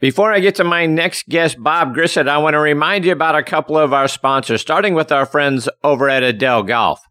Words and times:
Before 0.00 0.32
I 0.32 0.40
get 0.40 0.54
to 0.54 0.64
my 0.64 0.86
next 0.86 1.28
guest, 1.28 1.62
Bob 1.62 1.94
Grissett, 1.94 2.26
I 2.26 2.38
want 2.38 2.54
to 2.54 2.58
remind 2.58 3.04
you 3.04 3.12
about 3.12 3.34
a 3.36 3.42
couple 3.42 3.76
of 3.76 3.92
our 3.92 4.08
sponsors, 4.08 4.62
starting 4.62 4.94
with 4.94 5.12
our 5.12 5.26
friends 5.26 5.68
over 5.84 6.08
at 6.08 6.22
Edel 6.22 6.62
Golf. 6.62 7.02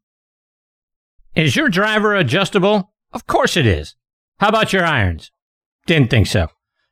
Is 1.36 1.56
your 1.56 1.70
driver 1.70 2.16
adjustable? 2.16 2.92
Of 3.14 3.28
course 3.28 3.56
it 3.56 3.68
is. 3.68 3.96
How 4.40 4.50
about 4.50 4.74
your 4.74 4.86
irons? 4.86 5.32
Didn't 5.86 6.10
think 6.10 6.26
so. 6.26 6.48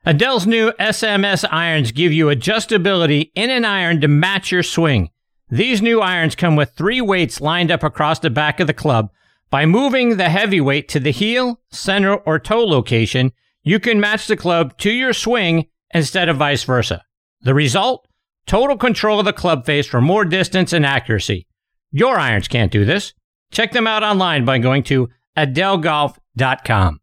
Edel's 0.06 0.46
new 0.46 0.72
SMS 0.74 1.44
irons 1.50 1.92
give 1.92 2.14
you 2.14 2.28
adjustability 2.28 3.32
in 3.34 3.50
an 3.50 3.66
iron 3.66 4.00
to 4.02 4.08
match 4.08 4.52
your 4.52 4.64
swing. 4.64 5.10
These 5.50 5.82
new 5.82 6.00
irons 6.00 6.36
come 6.36 6.56
with 6.56 6.74
three 6.78 7.02
weights 7.02 7.42
lined 7.42 7.72
up 7.72 7.82
across 7.82 8.20
the 8.20 8.30
back 8.30 8.60
of 8.60 8.68
the 8.68 8.74
club. 8.74 9.10
By 9.50 9.66
moving 9.66 10.18
the 10.18 10.30
heavy 10.30 10.62
weight 10.62 10.88
to 10.90 11.00
the 11.00 11.12
heel, 11.12 11.60
center, 11.72 12.14
or 12.14 12.38
toe 12.38 12.64
location, 12.66 13.32
you 13.64 13.80
can 13.80 14.00
match 14.00 14.28
the 14.28 14.38
club 14.38 14.78
to 14.78 14.92
your 14.92 15.14
swing 15.14 15.66
instead 15.94 16.30
of 16.30 16.38
vice 16.38 16.64
versa. 16.64 17.04
The 17.42 17.54
result? 17.54 18.08
Total 18.46 18.78
control 18.78 19.20
of 19.20 19.26
the 19.26 19.34
club 19.34 19.66
face 19.66 19.88
for 19.88 20.02
more 20.02 20.26
distance 20.26 20.74
and 20.74 20.86
accuracy. 20.86 21.48
Your 21.92 22.18
irons 22.18 22.48
can't 22.48 22.72
do 22.72 22.86
this. 22.86 23.14
Check 23.52 23.72
them 23.72 23.88
out 23.88 24.04
online 24.04 24.46
by 24.46 24.58
going 24.58 24.84
to 24.84 25.10
edelgolf.com. 25.38 27.00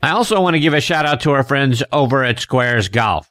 I 0.00 0.10
also 0.10 0.40
want 0.40 0.54
to 0.54 0.60
give 0.60 0.74
a 0.74 0.80
shout 0.80 1.06
out 1.06 1.20
to 1.22 1.32
our 1.32 1.42
friends 1.42 1.82
over 1.92 2.22
at 2.22 2.38
Squares 2.38 2.88
Golf. 2.88 3.30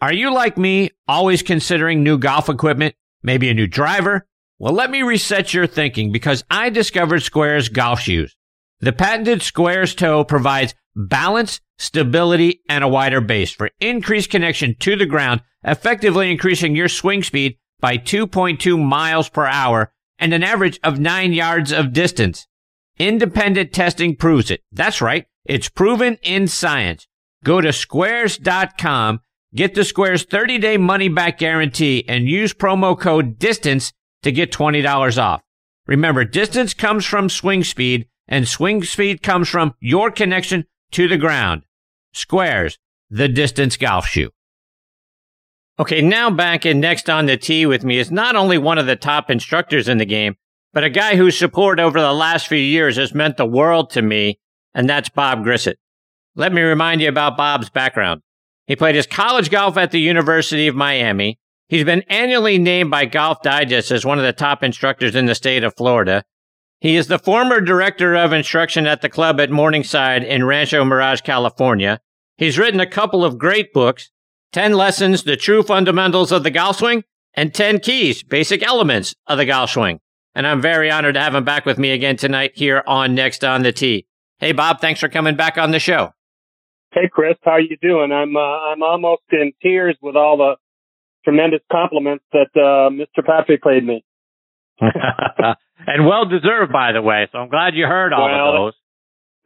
Are 0.00 0.12
you 0.12 0.32
like 0.32 0.56
me, 0.58 0.90
always 1.08 1.42
considering 1.42 2.02
new 2.02 2.18
golf 2.18 2.48
equipment, 2.48 2.94
maybe 3.22 3.48
a 3.48 3.54
new 3.54 3.66
driver? 3.66 4.26
Well, 4.58 4.72
let 4.72 4.90
me 4.90 5.02
reset 5.02 5.52
your 5.52 5.66
thinking 5.66 6.12
because 6.12 6.44
I 6.50 6.70
discovered 6.70 7.22
Squares 7.22 7.68
golf 7.68 8.00
shoes. 8.00 8.36
The 8.80 8.92
patented 8.92 9.42
Squares 9.42 9.94
toe 9.94 10.24
provides 10.24 10.74
balance, 10.96 11.60
stability, 11.78 12.60
and 12.68 12.84
a 12.84 12.88
wider 12.88 13.20
base 13.20 13.50
for 13.50 13.70
increased 13.80 14.30
connection 14.30 14.74
to 14.80 14.96
the 14.96 15.06
ground, 15.06 15.42
effectively 15.64 16.30
increasing 16.30 16.74
your 16.74 16.88
swing 16.88 17.22
speed 17.22 17.56
by 17.80 17.98
2.2 17.98 18.82
miles 18.82 19.28
per 19.28 19.46
hour 19.46 19.92
and 20.18 20.32
an 20.32 20.42
average 20.42 20.78
of 20.82 20.98
9 20.98 21.32
yards 21.32 21.72
of 21.72 21.92
distance. 21.92 22.46
Independent 22.98 23.72
testing 23.72 24.16
proves 24.16 24.50
it. 24.50 24.60
That's 24.70 25.00
right. 25.00 25.26
It's 25.44 25.68
proven 25.68 26.18
in 26.22 26.46
science. 26.46 27.06
Go 27.42 27.60
to 27.60 27.72
squares.com, 27.72 29.20
get 29.54 29.74
the 29.74 29.84
Squares 29.84 30.24
30 30.24 30.58
day 30.58 30.76
money 30.76 31.08
back 31.08 31.38
guarantee 31.38 32.04
and 32.08 32.28
use 32.28 32.54
promo 32.54 32.98
code 32.98 33.38
DISTANCE 33.38 33.92
to 34.22 34.32
get 34.32 34.50
$20 34.50 35.22
off. 35.22 35.42
Remember, 35.86 36.24
distance 36.24 36.72
comes 36.72 37.04
from 37.04 37.28
swing 37.28 37.62
speed 37.62 38.06
and 38.26 38.48
swing 38.48 38.82
speed 38.82 39.22
comes 39.22 39.48
from 39.48 39.74
your 39.80 40.10
connection 40.10 40.64
to 40.92 41.08
the 41.08 41.16
ground. 41.16 41.62
Squares, 42.12 42.78
the 43.10 43.28
distance 43.28 43.76
golf 43.76 44.06
shoe. 44.06 44.30
Okay, 45.78 46.00
now 46.00 46.30
back 46.30 46.64
in 46.64 46.78
next 46.78 47.10
on 47.10 47.26
the 47.26 47.36
tee 47.36 47.66
with 47.66 47.84
me 47.84 47.98
is 47.98 48.10
not 48.10 48.36
only 48.36 48.58
one 48.58 48.78
of 48.78 48.86
the 48.86 48.94
top 48.94 49.28
instructors 49.28 49.88
in 49.88 49.98
the 49.98 50.04
game, 50.04 50.36
but 50.72 50.84
a 50.84 50.90
guy 50.90 51.16
whose 51.16 51.36
support 51.36 51.80
over 51.80 52.00
the 52.00 52.12
last 52.12 52.46
few 52.46 52.58
years 52.58 52.96
has 52.96 53.14
meant 53.14 53.36
the 53.36 53.46
world 53.46 53.90
to 53.90 54.02
me, 54.02 54.38
and 54.74 54.88
that's 54.88 55.08
Bob 55.08 55.44
Grissett. 55.44 55.76
Let 56.36 56.52
me 56.52 56.62
remind 56.62 57.00
you 57.00 57.08
about 57.08 57.36
Bob's 57.36 57.70
background. 57.70 58.22
He 58.66 58.76
played 58.76 58.94
his 58.94 59.06
college 59.06 59.50
golf 59.50 59.76
at 59.76 59.90
the 59.90 60.00
University 60.00 60.66
of 60.66 60.74
Miami. 60.74 61.38
He's 61.68 61.84
been 61.84 62.02
annually 62.08 62.58
named 62.58 62.90
by 62.90 63.06
Golf 63.06 63.42
Digest 63.42 63.90
as 63.90 64.04
one 64.04 64.18
of 64.18 64.24
the 64.24 64.32
top 64.32 64.62
instructors 64.62 65.14
in 65.14 65.26
the 65.26 65.34
state 65.34 65.64
of 65.64 65.74
Florida. 65.76 66.24
He 66.84 66.96
is 66.96 67.06
the 67.06 67.18
former 67.18 67.62
director 67.62 68.14
of 68.14 68.34
instruction 68.34 68.86
at 68.86 69.00
the 69.00 69.08
club 69.08 69.40
at 69.40 69.48
Morningside 69.48 70.22
in 70.22 70.44
Rancho 70.44 70.84
Mirage, 70.84 71.22
California. 71.22 71.98
He's 72.36 72.58
written 72.58 72.78
a 72.78 72.86
couple 72.86 73.24
of 73.24 73.38
great 73.38 73.72
books 73.72 74.10
10 74.52 74.74
Lessons, 74.74 75.22
The 75.22 75.34
True 75.34 75.62
Fundamentals 75.62 76.30
of 76.30 76.42
the 76.42 76.50
Golf 76.50 76.76
Swing, 76.76 77.02
and 77.32 77.54
10 77.54 77.80
Keys, 77.80 78.22
Basic 78.22 78.62
Elements 78.62 79.14
of 79.26 79.38
the 79.38 79.46
Golf 79.46 79.70
Swing. 79.70 79.98
And 80.34 80.46
I'm 80.46 80.60
very 80.60 80.90
honored 80.90 81.14
to 81.14 81.22
have 81.22 81.34
him 81.34 81.42
back 81.42 81.64
with 81.64 81.78
me 81.78 81.90
again 81.90 82.18
tonight 82.18 82.52
here 82.54 82.84
on 82.86 83.14
Next 83.14 83.42
on 83.44 83.62
the 83.62 83.72
Tee. 83.72 84.04
Hey, 84.38 84.52
Bob, 84.52 84.82
thanks 84.82 85.00
for 85.00 85.08
coming 85.08 85.36
back 85.36 85.56
on 85.56 85.70
the 85.70 85.78
show. 85.78 86.10
Hey, 86.92 87.08
Chris, 87.10 87.38
how 87.44 87.56
you 87.56 87.78
doing? 87.80 88.12
I'm 88.12 88.36
uh, 88.36 88.40
I'm 88.40 88.82
almost 88.82 89.22
in 89.32 89.54
tears 89.62 89.96
with 90.02 90.16
all 90.16 90.36
the 90.36 90.56
tremendous 91.24 91.62
compliments 91.72 92.26
that 92.32 92.50
uh, 92.54 92.90
Mr. 92.90 93.24
Patrick 93.24 93.62
paid 93.62 93.86
me. 93.86 94.04
and 94.80 96.06
well 96.06 96.26
deserved, 96.26 96.72
by 96.72 96.92
the 96.92 97.02
way. 97.02 97.28
So 97.32 97.38
I'm 97.38 97.48
glad 97.48 97.74
you 97.74 97.86
heard 97.86 98.12
all 98.12 98.26
well, 98.26 98.66
of 98.66 98.72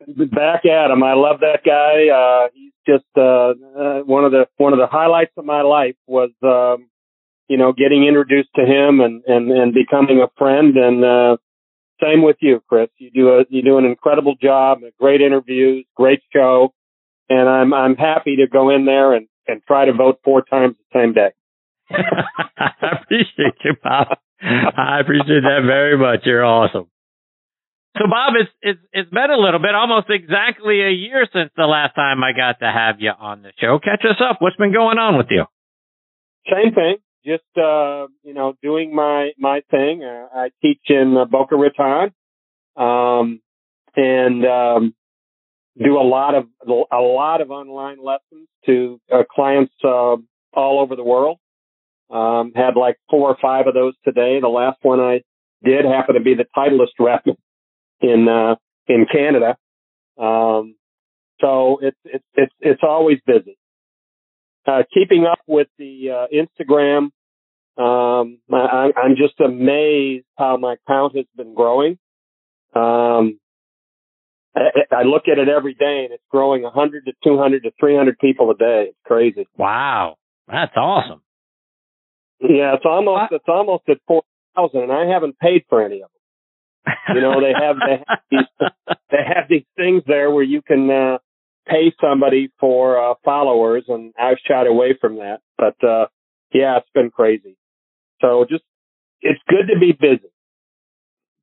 those. 0.08 0.30
Back 0.30 0.64
at 0.64 0.90
him. 0.90 1.02
I 1.02 1.14
love 1.14 1.40
that 1.40 1.64
guy. 1.64 2.08
Uh, 2.14 2.48
he's 2.54 2.72
just 2.86 3.04
uh, 3.16 3.50
uh, 3.78 4.00
one 4.04 4.24
of 4.24 4.32
the 4.32 4.46
one 4.56 4.72
of 4.72 4.78
the 4.78 4.86
highlights 4.86 5.32
of 5.36 5.44
my 5.44 5.62
life 5.62 5.96
was 6.06 6.30
um, 6.42 6.88
you 7.48 7.56
know 7.56 7.72
getting 7.72 8.06
introduced 8.06 8.50
to 8.56 8.62
him 8.62 9.00
and 9.00 9.22
and 9.26 9.50
and 9.50 9.74
becoming 9.74 10.20
a 10.20 10.28
friend. 10.38 10.76
And 10.76 11.04
uh, 11.04 11.36
same 12.00 12.22
with 12.22 12.36
you, 12.40 12.62
Chris. 12.68 12.88
You 12.98 13.10
do 13.10 13.28
a 13.30 13.44
you 13.48 13.62
do 13.62 13.78
an 13.78 13.84
incredible 13.84 14.36
job. 14.40 14.80
Great 15.00 15.20
interviews, 15.20 15.84
great 15.96 16.22
show, 16.32 16.72
and 17.28 17.48
I'm 17.48 17.74
I'm 17.74 17.96
happy 17.96 18.36
to 18.36 18.46
go 18.46 18.70
in 18.70 18.86
there 18.86 19.14
and 19.14 19.26
and 19.48 19.62
try 19.66 19.84
to 19.86 19.92
vote 19.92 20.20
four 20.24 20.42
times 20.42 20.76
the 20.92 21.00
same 21.00 21.12
day. 21.12 21.30
I 21.90 23.00
appreciate 23.02 23.56
you, 23.64 23.74
Bob. 23.82 24.08
I 24.76 25.00
appreciate 25.00 25.42
that 25.42 25.62
very 25.66 25.96
much. 25.96 26.20
You're 26.24 26.44
awesome. 26.44 26.86
So, 27.98 28.04
Bob, 28.08 28.34
it's, 28.40 28.50
it's 28.62 28.80
it's 28.92 29.10
been 29.10 29.30
a 29.30 29.36
little 29.36 29.58
bit, 29.58 29.74
almost 29.74 30.06
exactly 30.08 30.82
a 30.82 30.90
year 30.90 31.26
since 31.32 31.50
the 31.56 31.64
last 31.64 31.94
time 31.94 32.22
I 32.22 32.32
got 32.32 32.60
to 32.60 32.70
have 32.70 33.00
you 33.00 33.10
on 33.10 33.42
the 33.42 33.52
show. 33.58 33.78
Catch 33.82 34.04
us 34.04 34.20
up. 34.20 34.36
What's 34.40 34.56
been 34.56 34.72
going 34.72 34.98
on 34.98 35.18
with 35.18 35.26
you? 35.30 35.44
Same 36.46 36.72
thing. 36.74 36.96
Just 37.26 37.42
uh, 37.56 38.06
you 38.22 38.34
know, 38.34 38.54
doing 38.62 38.94
my 38.94 39.30
my 39.38 39.62
thing. 39.70 40.04
Uh, 40.04 40.28
I 40.32 40.50
teach 40.62 40.80
in 40.88 41.16
uh, 41.16 41.24
Boca 41.24 41.56
Raton, 41.56 42.12
um, 42.76 43.40
and 43.96 44.46
um, 44.46 44.94
do 45.82 45.98
a 45.98 46.06
lot 46.06 46.34
of 46.34 46.46
a 46.92 47.00
lot 47.00 47.40
of 47.40 47.50
online 47.50 47.98
lessons 48.02 48.48
to 48.66 49.00
uh, 49.12 49.24
clients 49.28 49.74
uh, 49.84 50.16
all 50.52 50.80
over 50.80 50.94
the 50.94 51.04
world. 51.04 51.38
Um, 52.10 52.52
had 52.54 52.74
like 52.76 52.96
four 53.10 53.28
or 53.28 53.36
five 53.40 53.66
of 53.66 53.74
those 53.74 53.94
today. 54.04 54.40
The 54.40 54.48
last 54.48 54.78
one 54.82 55.00
I 55.00 55.22
did 55.62 55.84
happened 55.84 56.16
to 56.16 56.24
be 56.24 56.34
the 56.34 56.46
Titleist 56.56 56.98
rep 56.98 57.24
in, 58.00 58.28
uh, 58.28 58.56
in 58.86 59.06
Canada. 59.10 59.56
Um, 60.16 60.76
so 61.40 61.78
it's, 61.82 61.98
it's, 62.04 62.24
it's, 62.34 62.52
it's 62.60 62.82
always 62.82 63.18
busy. 63.26 63.58
Uh, 64.66 64.82
keeping 64.92 65.26
up 65.26 65.40
with 65.46 65.68
the, 65.78 66.10
uh, 66.10 66.26
Instagram, 66.34 67.10
um, 67.78 68.38
I, 68.52 68.90
I'm 68.96 69.14
just 69.16 69.38
amazed 69.40 70.26
how 70.36 70.56
my 70.56 70.76
count 70.86 71.16
has 71.16 71.26
been 71.36 71.54
growing. 71.54 71.98
Um, 72.74 73.38
I, 74.56 74.60
I 74.90 75.02
look 75.04 75.24
at 75.30 75.38
it 75.38 75.48
every 75.48 75.74
day 75.74 76.04
and 76.04 76.12
it's 76.12 76.24
growing 76.30 76.62
100 76.62 77.06
to 77.06 77.12
200 77.24 77.62
to 77.62 77.70
300 77.78 78.18
people 78.18 78.50
a 78.50 78.56
day. 78.56 78.86
It's 78.88 78.98
crazy. 79.06 79.46
Wow. 79.56 80.16
That's 80.48 80.72
awesome. 80.76 81.22
Yeah, 82.40 82.74
it's 82.74 82.84
almost 82.84 83.32
it's 83.32 83.44
almost 83.48 83.84
at 83.88 83.98
four 84.06 84.22
thousand, 84.54 84.82
and 84.82 84.92
I 84.92 85.06
haven't 85.06 85.38
paid 85.38 85.64
for 85.68 85.84
any 85.84 86.02
of 86.02 86.10
them. 86.10 87.16
You 87.16 87.20
know, 87.20 87.40
they 87.40 87.52
have 87.52 87.76
they 87.76 88.04
have 88.06 88.18
these 88.30 88.68
they 89.10 89.24
have 89.26 89.44
these 89.48 89.64
things 89.76 90.02
there 90.06 90.30
where 90.30 90.44
you 90.44 90.62
can 90.62 90.90
uh, 90.90 91.18
pay 91.66 91.92
somebody 92.00 92.50
for 92.60 92.98
uh, 92.98 93.14
followers, 93.24 93.84
and 93.88 94.12
I've 94.18 94.38
shied 94.46 94.66
away 94.66 94.96
from 95.00 95.16
that. 95.16 95.40
But 95.56 95.82
uh, 95.86 96.06
yeah, 96.52 96.78
it's 96.78 96.90
been 96.94 97.10
crazy. 97.10 97.56
So 98.20 98.46
just 98.48 98.64
it's 99.20 99.40
good 99.48 99.72
to 99.72 99.78
be 99.78 99.92
busy. 99.92 100.30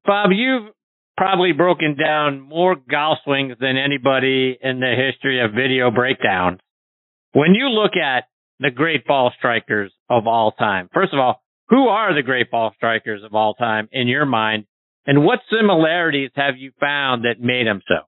Bob, 0.06 0.32
you've 0.32 0.72
probably 1.18 1.52
broken 1.52 1.96
down 1.98 2.42
more 2.42 2.76
golf 2.76 3.20
swings 3.24 3.56
than 3.60 3.78
anybody 3.78 4.58
in 4.62 4.80
the 4.80 4.94
history 4.96 5.44
of 5.44 5.52
video 5.52 5.92
breakdowns. 5.92 6.60
When 7.34 7.54
you 7.54 7.70
look 7.70 7.94
at 7.96 8.26
the 8.60 8.72
great 8.72 9.06
ball 9.06 9.32
strikers 9.38 9.92
of 10.10 10.28
all 10.28 10.52
time. 10.52 10.90
First 10.94 11.14
of 11.14 11.20
all, 11.20 11.42
who 11.70 11.88
are 11.88 12.14
the 12.14 12.22
great 12.22 12.52
ball 12.52 12.74
strikers 12.76 13.24
of 13.24 13.34
all 13.34 13.54
time 13.56 13.90
in 13.92 14.08
your 14.08 14.26
mind? 14.26 14.66
And 15.06 15.24
what 15.24 15.40
similarities 15.50 16.32
have 16.36 16.58
you 16.58 16.72
found 16.80 17.26
that 17.26 17.40
made 17.40 17.68
them 17.68 17.82
so? 17.88 18.06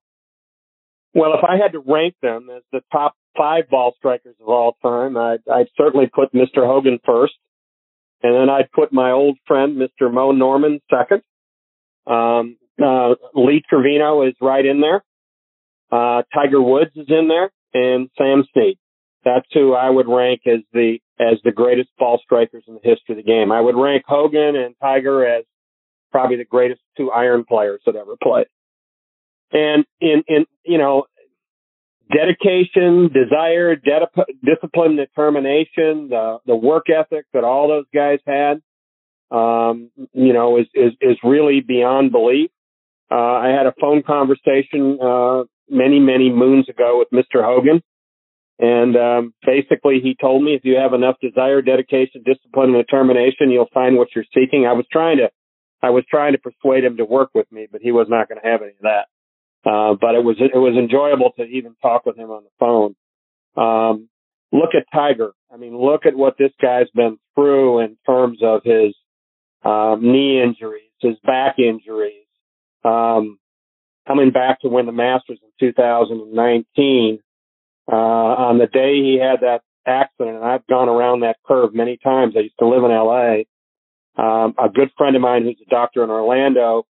Well, 1.14 1.34
if 1.34 1.44
I 1.44 1.58
had 1.58 1.74
to 1.74 1.80
rank 1.80 2.16
them 2.22 2.50
as 2.56 2.64
the 2.72 2.82
top 2.92 3.16
five 3.36 3.70
ball 3.70 3.94
strikers 3.98 4.36
of 4.42 4.48
all 4.48 4.78
time, 4.82 5.18
I'd, 5.18 5.40
I'd 5.52 5.68
certainly 5.76 6.08
put 6.14 6.34
Mr. 6.34 6.66
Hogan 6.66 7.00
first. 7.06 7.34
And 8.24 8.34
then 8.34 8.50
I'd 8.50 8.72
put 8.72 8.92
my 8.92 9.12
old 9.12 9.38
friend, 9.48 9.78
Mr. 9.78 10.12
Mo 10.12 10.32
Norman, 10.32 10.80
second. 10.90 11.22
Um, 12.08 12.58
uh, 12.84 13.16
Lee 13.34 13.64
Trevino 13.68 14.24
is 14.28 14.34
right 14.42 14.66
in 14.66 14.82
there. 14.82 15.04
Uh, 15.92 16.24
Tiger 16.34 16.62
Woods 16.62 16.92
is 16.96 17.08
in 17.10 17.28
there 17.28 17.52
and 17.74 18.10
Sam 18.18 18.44
Snead. 18.54 18.78
That's 19.28 19.48
who 19.52 19.74
I 19.74 19.90
would 19.90 20.08
rank 20.08 20.42
as 20.46 20.62
the 20.72 21.00
as 21.20 21.38
the 21.44 21.52
greatest 21.52 21.90
ball 22.00 22.20
strikers 22.24 22.64
in 22.66 22.76
the 22.76 22.80
history 22.82 23.14
of 23.14 23.18
the 23.18 23.24
game. 23.24 23.52
I 23.52 23.60
would 23.60 23.76
rank 23.76 24.04
Hogan 24.08 24.56
and 24.56 24.74
Tiger 24.82 25.26
as 25.26 25.44
probably 26.14 26.38
the 26.38 26.46
greatest 26.46 26.80
two 26.96 27.12
iron 27.12 27.44
players 27.44 27.82
that 27.86 27.98
ever 27.98 28.16
played. 28.22 28.48
And 29.52 29.86
in 30.00 30.24
in 30.28 30.46
you 30.64 30.78
know, 30.78 31.08
dedication, 32.10 33.10
desire, 33.12 33.76
discipline, 33.76 34.96
determination, 34.96 36.08
the 36.10 36.38
the 36.46 36.56
work 36.56 36.86
ethic 36.90 37.26
that 37.34 37.44
all 37.44 37.68
those 37.68 37.86
guys 37.94 38.20
had, 38.26 38.62
um, 39.30 39.92
you 40.14 40.32
know, 40.32 40.58
is 40.58 40.68
is 40.74 40.94
is 41.02 41.18
really 41.22 41.60
beyond 41.60 42.14
belief. 42.14 42.50
Uh, 43.12 43.16
I 43.16 43.50
had 43.50 43.66
a 43.66 43.74
phone 43.80 44.04
conversation 44.04 45.00
uh, 45.02 45.44
many 45.70 46.00
many 46.00 46.30
moons 46.30 46.70
ago 46.70 47.00
with 47.00 47.10
Mr. 47.12 47.44
Hogan, 47.44 47.84
and 48.60 48.96
um, 48.96 49.34
basically 49.46 50.00
he 50.02 50.16
told 50.20 50.44
me 50.44 50.56
if 50.56 50.66
you 50.66 50.78
have 50.78 50.94
enough 50.94 51.16
desire, 51.22 51.62
dedication, 51.62 52.24
discipline, 52.26 52.74
and 52.74 52.86
determination, 52.86 53.52
you'll 53.52 53.70
find 53.74 53.98
what 53.98 54.10
you're 54.16 54.26
seeking. 54.34 54.66
I 54.66 54.74
was 54.74 54.86
trying 54.92 55.18
to 55.18 55.30
I 55.82 55.92
was 55.92 56.04
trying 56.10 56.34
to 56.34 56.40
persuade 56.40 56.84
him 56.84 56.98
to 56.98 57.06
work 57.06 57.30
with 57.36 57.52
me, 57.52 57.68
but 57.72 57.82
he 57.82 57.92
was 57.92 58.08
not 58.10 58.28
going 58.28 58.42
to 58.42 58.48
have 58.48 58.62
any 58.62 58.72
of 58.72 58.82
that. 58.82 59.06
Uh, 59.66 59.96
but 60.00 60.16
it 60.16 60.24
was 60.24 60.38
it 60.40 60.58
was 60.58 60.76
enjoyable 60.78 61.32
to 61.38 61.44
even 61.44 61.76
talk 61.82 62.06
with 62.06 62.18
him 62.18 62.32
on 62.32 62.44
the 62.44 62.50
phone. 62.60 62.96
Um, 63.62 64.10
look 64.52 64.72
at 64.76 64.86
Tiger. 64.94 65.34
I 65.54 65.58
mean, 65.58 65.78
look 65.78 66.06
at 66.06 66.16
what 66.16 66.38
this 66.38 66.52
guy's 66.62 66.90
been 66.96 67.18
through 67.36 67.82
in 67.82 67.98
terms 68.06 68.40
of 68.42 68.62
his 68.64 68.96
um, 69.64 70.00
knee 70.02 70.42
injuries, 70.42 70.92
his 71.02 71.18
back 71.24 71.60
injuries, 71.60 72.26
um, 72.84 73.38
coming 74.08 74.32
back 74.32 74.62
to 74.62 74.70
win 74.70 74.86
the 74.86 74.92
Masters 74.92 75.40
in 75.44 75.68
2019. 75.68 77.20
Uh, 77.90 77.96
on 77.96 78.58
the 78.58 78.68
day 78.68 78.96
he 78.96 79.20
had 79.22 79.42
that 79.42 79.62
accident, 79.86 80.38
and 80.38 80.46
I've 80.46 80.68
gone 80.68 80.90
around 80.90 81.22
that 81.22 81.38
curve 81.46 81.74
many 81.74 81.98
times. 81.98 82.36
I 82.36 82.42
used 82.42 82.60
to 82.60 82.68
live 82.68 82.84
in 82.84 82.92
LA. 82.92 83.44
Um, 84.18 84.56
a 84.58 84.70
good 84.70 84.90
friend 84.98 85.16
of 85.16 85.22
mine 85.22 85.44
who's 85.44 85.62
a 85.66 85.70
doctor 85.70 86.04
in 86.04 86.10
Orlando 86.10 86.86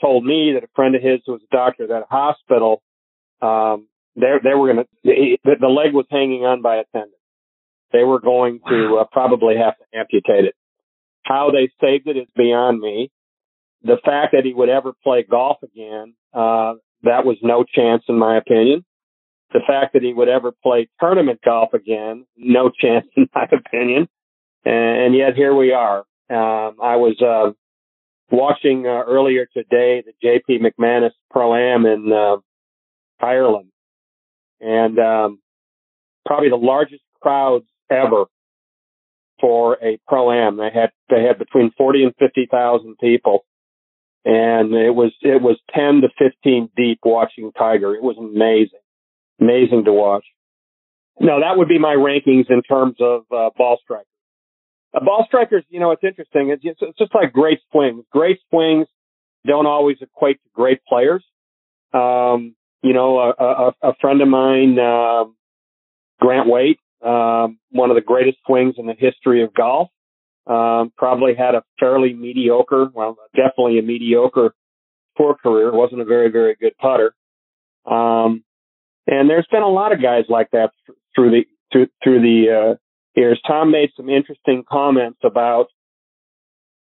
told 0.00 0.24
me 0.24 0.52
that 0.54 0.64
a 0.64 0.68
friend 0.74 0.94
of 0.94 1.02
his 1.02 1.20
who 1.26 1.32
was 1.32 1.42
a 1.42 1.56
doctor 1.56 1.84
at 1.84 1.88
that 1.90 2.06
hospital, 2.10 2.82
um, 3.40 3.88
they 4.16 4.28
they 4.42 4.54
were 4.54 4.72
going 4.72 4.84
to 4.84 4.88
the, 5.04 5.56
the 5.60 5.68
leg 5.68 5.92
was 5.92 6.06
hanging 6.10 6.44
on 6.44 6.62
by 6.62 6.76
a 6.76 6.84
tendon. 6.92 7.12
They 7.92 8.04
were 8.04 8.20
going 8.20 8.60
to 8.68 8.98
uh, 9.00 9.04
probably 9.12 9.56
have 9.56 9.74
to 9.76 9.98
amputate 9.98 10.44
it. 10.46 10.54
How 11.24 11.50
they 11.50 11.70
saved 11.80 12.08
it 12.08 12.16
is 12.16 12.28
beyond 12.34 12.80
me. 12.80 13.10
The 13.82 13.98
fact 14.04 14.32
that 14.32 14.44
he 14.44 14.54
would 14.54 14.68
ever 14.68 14.92
play 15.02 15.24
golf 15.28 15.58
again, 15.62 16.14
uh, 16.32 16.74
that 17.02 17.26
was 17.26 17.36
no 17.42 17.64
chance 17.64 18.04
in 18.08 18.18
my 18.18 18.38
opinion. 18.38 18.84
The 19.52 19.60
fact 19.66 19.92
that 19.92 20.02
he 20.02 20.12
would 20.12 20.28
ever 20.28 20.52
play 20.62 20.88
tournament 21.00 21.40
golf 21.44 21.74
again, 21.74 22.26
no 22.36 22.70
chance 22.80 23.06
in 23.16 23.28
my 23.34 23.44
opinion. 23.44 24.08
And, 24.64 24.74
and 24.74 25.14
yet 25.14 25.34
here 25.34 25.54
we 25.54 25.72
are. 25.72 26.04
Um, 26.30 26.76
I 26.82 26.96
was 26.96 27.20
uh, 27.20 27.52
watching 28.30 28.86
uh, 28.86 29.04
earlier 29.06 29.46
today 29.52 30.02
the 30.04 30.12
J.P. 30.22 30.58
McManus 30.60 31.10
Pro 31.30 31.54
Am 31.54 31.84
in 31.84 32.10
uh, 32.12 32.36
Ireland, 33.24 33.70
and 34.60 34.98
um, 34.98 35.40
probably 36.24 36.48
the 36.48 36.56
largest 36.56 37.02
crowds 37.20 37.66
ever 37.90 38.24
for 39.40 39.76
a 39.82 39.98
Pro 40.08 40.32
Am. 40.32 40.56
They 40.56 40.70
had 40.72 40.90
they 41.10 41.22
had 41.24 41.38
between 41.38 41.72
forty 41.76 42.04
and 42.04 42.14
fifty 42.18 42.48
thousand 42.50 42.96
people, 42.98 43.44
and 44.24 44.72
it 44.72 44.94
was 44.94 45.12
it 45.20 45.42
was 45.42 45.58
ten 45.74 46.00
to 46.00 46.08
fifteen 46.18 46.70
deep 46.76 47.00
watching 47.04 47.52
Tiger. 47.52 47.94
It 47.94 48.02
was 48.02 48.16
amazing, 48.18 48.80
amazing 49.42 49.84
to 49.84 49.92
watch. 49.92 50.24
No, 51.20 51.40
that 51.40 51.58
would 51.58 51.68
be 51.68 51.78
my 51.78 51.94
rankings 51.94 52.50
in 52.50 52.62
terms 52.62 52.96
of 53.00 53.22
uh, 53.30 53.50
ball 53.56 53.78
strike. 53.82 54.06
Uh, 54.94 55.04
ball 55.04 55.24
strikers, 55.26 55.64
you 55.68 55.80
know, 55.80 55.90
it's 55.90 56.04
interesting. 56.04 56.50
It's 56.50 56.62
just, 56.62 56.78
it's 56.80 56.98
just 56.98 57.14
like 57.14 57.32
great 57.32 57.60
swings. 57.70 58.04
Great 58.10 58.38
swings 58.50 58.86
don't 59.46 59.66
always 59.66 59.96
equate 60.00 60.42
to 60.42 60.48
great 60.54 60.80
players. 60.88 61.24
Um, 61.92 62.54
you 62.82 62.94
know, 62.94 63.18
a, 63.18 63.30
a, 63.30 63.90
a 63.90 63.94
friend 64.00 64.20
of 64.22 64.28
mine, 64.28 64.78
uh, 64.78 65.24
Grant 66.20 66.48
Waite, 66.48 66.78
um, 67.04 67.58
one 67.70 67.90
of 67.90 67.96
the 67.96 68.02
greatest 68.02 68.38
swings 68.46 68.74
in 68.78 68.86
the 68.86 68.94
history 68.96 69.42
of 69.42 69.52
golf, 69.54 69.88
um, 70.46 70.92
probably 70.96 71.34
had 71.34 71.54
a 71.54 71.62
fairly 71.78 72.12
mediocre, 72.12 72.88
well, 72.92 73.16
definitely 73.34 73.78
a 73.78 73.82
mediocre 73.82 74.54
tour 75.16 75.36
career. 75.40 75.72
wasn't 75.72 76.00
a 76.00 76.04
very, 76.04 76.30
very 76.30 76.56
good 76.60 76.76
putter. 76.78 77.14
Um, 77.84 78.44
and 79.06 79.28
there's 79.28 79.46
been 79.50 79.62
a 79.62 79.68
lot 79.68 79.92
of 79.92 80.02
guys 80.02 80.24
like 80.28 80.50
that 80.52 80.70
through 81.14 81.30
the 81.30 81.44
through 81.72 81.86
through 82.02 82.20
the 82.20 82.72
uh, 82.72 82.74
years. 83.14 83.40
Tom 83.46 83.70
made 83.70 83.90
some 83.96 84.08
interesting 84.08 84.64
comments 84.70 85.18
about, 85.22 85.66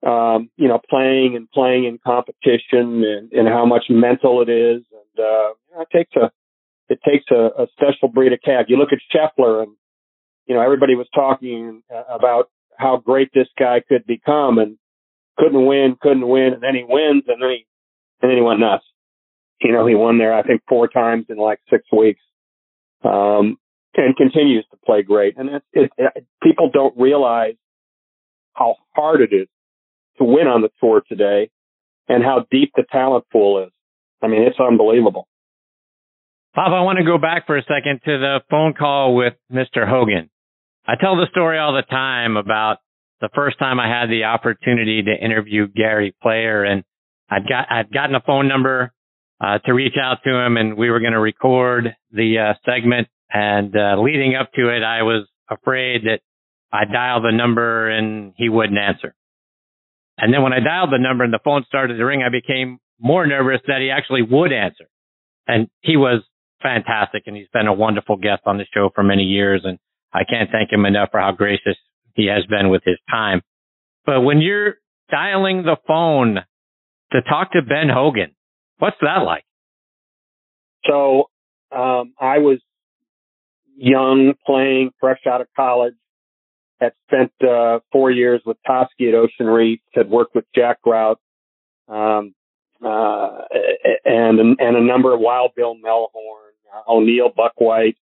um, 0.06 0.50
you 0.58 0.68
know, 0.68 0.80
playing 0.90 1.36
and 1.36 1.50
playing 1.52 1.86
in 1.86 2.00
competition 2.06 3.04
and, 3.04 3.32
and 3.32 3.48
how 3.48 3.66
much 3.66 3.86
mental 3.90 4.42
it 4.42 4.50
is. 4.50 4.82
And, 4.92 5.26
uh, 5.26 5.82
it 5.82 5.88
takes 5.92 6.16
a, 6.16 6.32
it 6.90 7.00
takes 7.08 7.26
a, 7.32 7.64
a 7.64 7.68
special 7.74 8.10
breed 8.10 8.34
of 8.34 8.40
cat. 8.44 8.66
You 8.70 8.78
look 8.78 8.90
at 8.92 9.00
Scheffler 9.14 9.64
and, 9.64 9.72
you 10.46 10.56
know, 10.56 10.62
everybody 10.62 10.96
was 10.96 11.08
talking 11.14 11.82
about 12.10 12.50
how 12.78 12.98
great 12.98 13.30
this 13.34 13.48
guy 13.58 13.82
could 13.88 14.06
become 14.06 14.58
and 14.58 14.78
couldn't 15.38 15.66
win, 15.66 15.98
couldn't 16.02 16.28
win. 16.28 16.54
And 16.54 16.64
then 16.64 16.76
he 16.76 16.84
wins 16.88 17.24
and 17.28 17.42
then 17.42 17.50
he, 17.50 17.66
and 18.22 18.30
then 18.30 18.38
he 18.38 18.44
went 18.44 18.60
nuts. 18.60 18.84
You 19.64 19.72
know, 19.72 19.86
he 19.86 19.96
won 19.96 20.18
there, 20.18 20.34
I 20.34 20.44
think, 20.44 20.62
four 20.68 20.88
times 20.88 21.26
in 21.30 21.38
like 21.38 21.60
six 21.70 21.84
weeks. 21.92 22.22
Um, 23.04 23.58
and 23.96 24.16
continues 24.16 24.66
to 24.72 24.78
play 24.86 25.04
great. 25.04 25.38
And 25.38 25.50
it, 25.50 25.64
it, 25.74 25.92
it, 25.98 26.26
people 26.42 26.70
don't 26.72 26.98
realize 26.98 27.56
how 28.54 28.76
hard 28.96 29.22
it 29.22 29.34
is 29.34 29.48
to 30.18 30.24
win 30.24 30.48
on 30.48 30.62
the 30.62 30.70
tour 30.80 31.02
today 31.08 31.50
and 32.08 32.24
how 32.24 32.46
deep 32.52 32.72
the 32.76 32.84
talent 32.92 33.26
pool 33.32 33.64
is. 33.64 33.72
I 34.22 34.28
mean, 34.28 34.44
it's 34.44 34.60
unbelievable. 34.60 35.28
Bob, 36.54 36.74
I 36.74 36.82
want 36.82 37.00
to 37.00 37.06
go 37.06 37.18
back 37.18 37.48
for 37.48 37.58
a 37.58 37.64
second 37.64 38.02
to 38.06 38.18
the 38.18 38.40
phone 38.50 38.74
call 38.74 39.16
with 39.16 39.34
Mr. 39.52 39.88
Hogan. 39.88 40.30
I 40.86 40.96
tell 41.00 41.16
the 41.16 41.28
story 41.32 41.58
all 41.58 41.74
the 41.74 41.84
time 41.84 42.36
about 42.36 42.78
the 43.22 43.30
first 43.34 43.58
time 43.60 43.80
I 43.80 43.88
had 43.88 44.10
the 44.10 44.26
opportunity 44.26 45.02
to 45.04 45.14
interview 45.14 45.68
Gary 45.68 46.14
Player 46.22 46.64
and 46.64 46.84
I'd 47.30 47.48
got, 47.48 47.72
I'd 47.72 47.92
gotten 47.92 48.16
a 48.16 48.22
phone 48.22 48.50
number, 48.50 48.92
uh, 49.42 49.58
to 49.60 49.74
reach 49.74 49.96
out 50.02 50.20
to 50.24 50.30
him 50.30 50.58
and 50.58 50.78
we 50.78 50.90
were 50.90 51.00
going 51.00 51.14
to 51.14 51.20
record 51.20 51.96
the, 52.12 52.38
uh, 52.38 52.54
segment 52.66 53.08
and 53.34 53.76
uh, 53.76 54.00
leading 54.02 54.36
up 54.36 54.52
to 54.54 54.70
it, 54.70 54.84
I 54.84 55.04
was 55.04 55.28
afraid 55.50 56.04
that 56.06 56.20
I'd 56.72 56.92
dial 56.92 57.22
the 57.22 57.32
number 57.32 57.90
and 57.90 58.34
he 58.38 58.50
wouldn't 58.50 58.78
answer. 58.78 59.16
And 60.18 60.34
then 60.34 60.44
when 60.44 60.54
I 60.54 60.60
dialed 60.60 60.92
the 60.92 61.00
number 61.00 61.24
and 61.24 61.34
the 61.34 61.40
phone 61.44 61.64
started 61.66 61.98
to 61.98 62.06
ring, 62.06 62.24
I 62.24 62.30
became 62.30 62.80
more 63.00 63.26
nervous 63.26 63.62
that 63.68 63.82
he 63.82 63.90
actually 63.90 64.22
would 64.22 64.52
answer. 64.54 64.86
And 65.48 65.68
he 65.82 65.98
was 65.98 66.24
fantastic 66.62 67.24
and 67.26 67.36
he's 67.36 67.48
been 67.52 67.68
a 67.68 67.74
wonderful 67.74 68.18
guest 68.18 68.44
on 68.46 68.58
the 68.58 68.66
show 68.74 68.90
for 68.94 69.04
many 69.04 69.24
years. 69.24 69.62
And 69.64 69.80
I 70.14 70.24
can't 70.30 70.50
thank 70.52 70.72
him 70.72 70.86
enough 70.86 71.10
for 71.12 71.20
how 71.20 71.32
gracious 71.32 71.78
he 72.16 72.28
has 72.28 72.46
been 72.46 72.70
with 72.70 72.84
his 72.86 72.98
time. 73.10 73.42
But 74.06 74.22
when 74.22 74.42
you're 74.42 74.76
dialing 75.10 75.64
the 75.64 75.78
phone 75.88 76.40
to 77.12 77.22
talk 77.24 77.54
to 77.54 77.62
Ben 77.62 77.90
Hogan, 77.90 78.36
what's 78.82 78.98
that 79.02 79.20
like? 79.24 79.46
So 80.90 81.30
um, 81.72 82.14
I 82.20 82.40
was 82.40 82.60
young, 83.78 84.34
playing, 84.46 84.92
fresh 85.00 85.22
out 85.28 85.42
of 85.42 85.48
college. 85.56 85.94
Had 86.80 86.94
spent 87.08 87.32
uh, 87.48 87.80
four 87.92 88.10
years 88.10 88.42
with 88.44 88.58
Toski 88.68 89.08
at 89.08 89.14
Ocean 89.14 89.46
Reef. 89.46 89.80
Had 89.94 90.10
worked 90.10 90.34
with 90.34 90.46
Jack 90.56 90.82
Grout, 90.82 91.20
um, 91.88 92.34
uh, 92.84 93.42
and 94.04 94.40
and 94.40 94.76
a 94.76 94.84
number 94.84 95.14
of 95.14 95.20
Wild 95.20 95.52
Bill 95.56 95.76
Mehlhorn, 95.76 96.88
O'Neill 96.88 97.30
Buckwhite. 97.30 97.98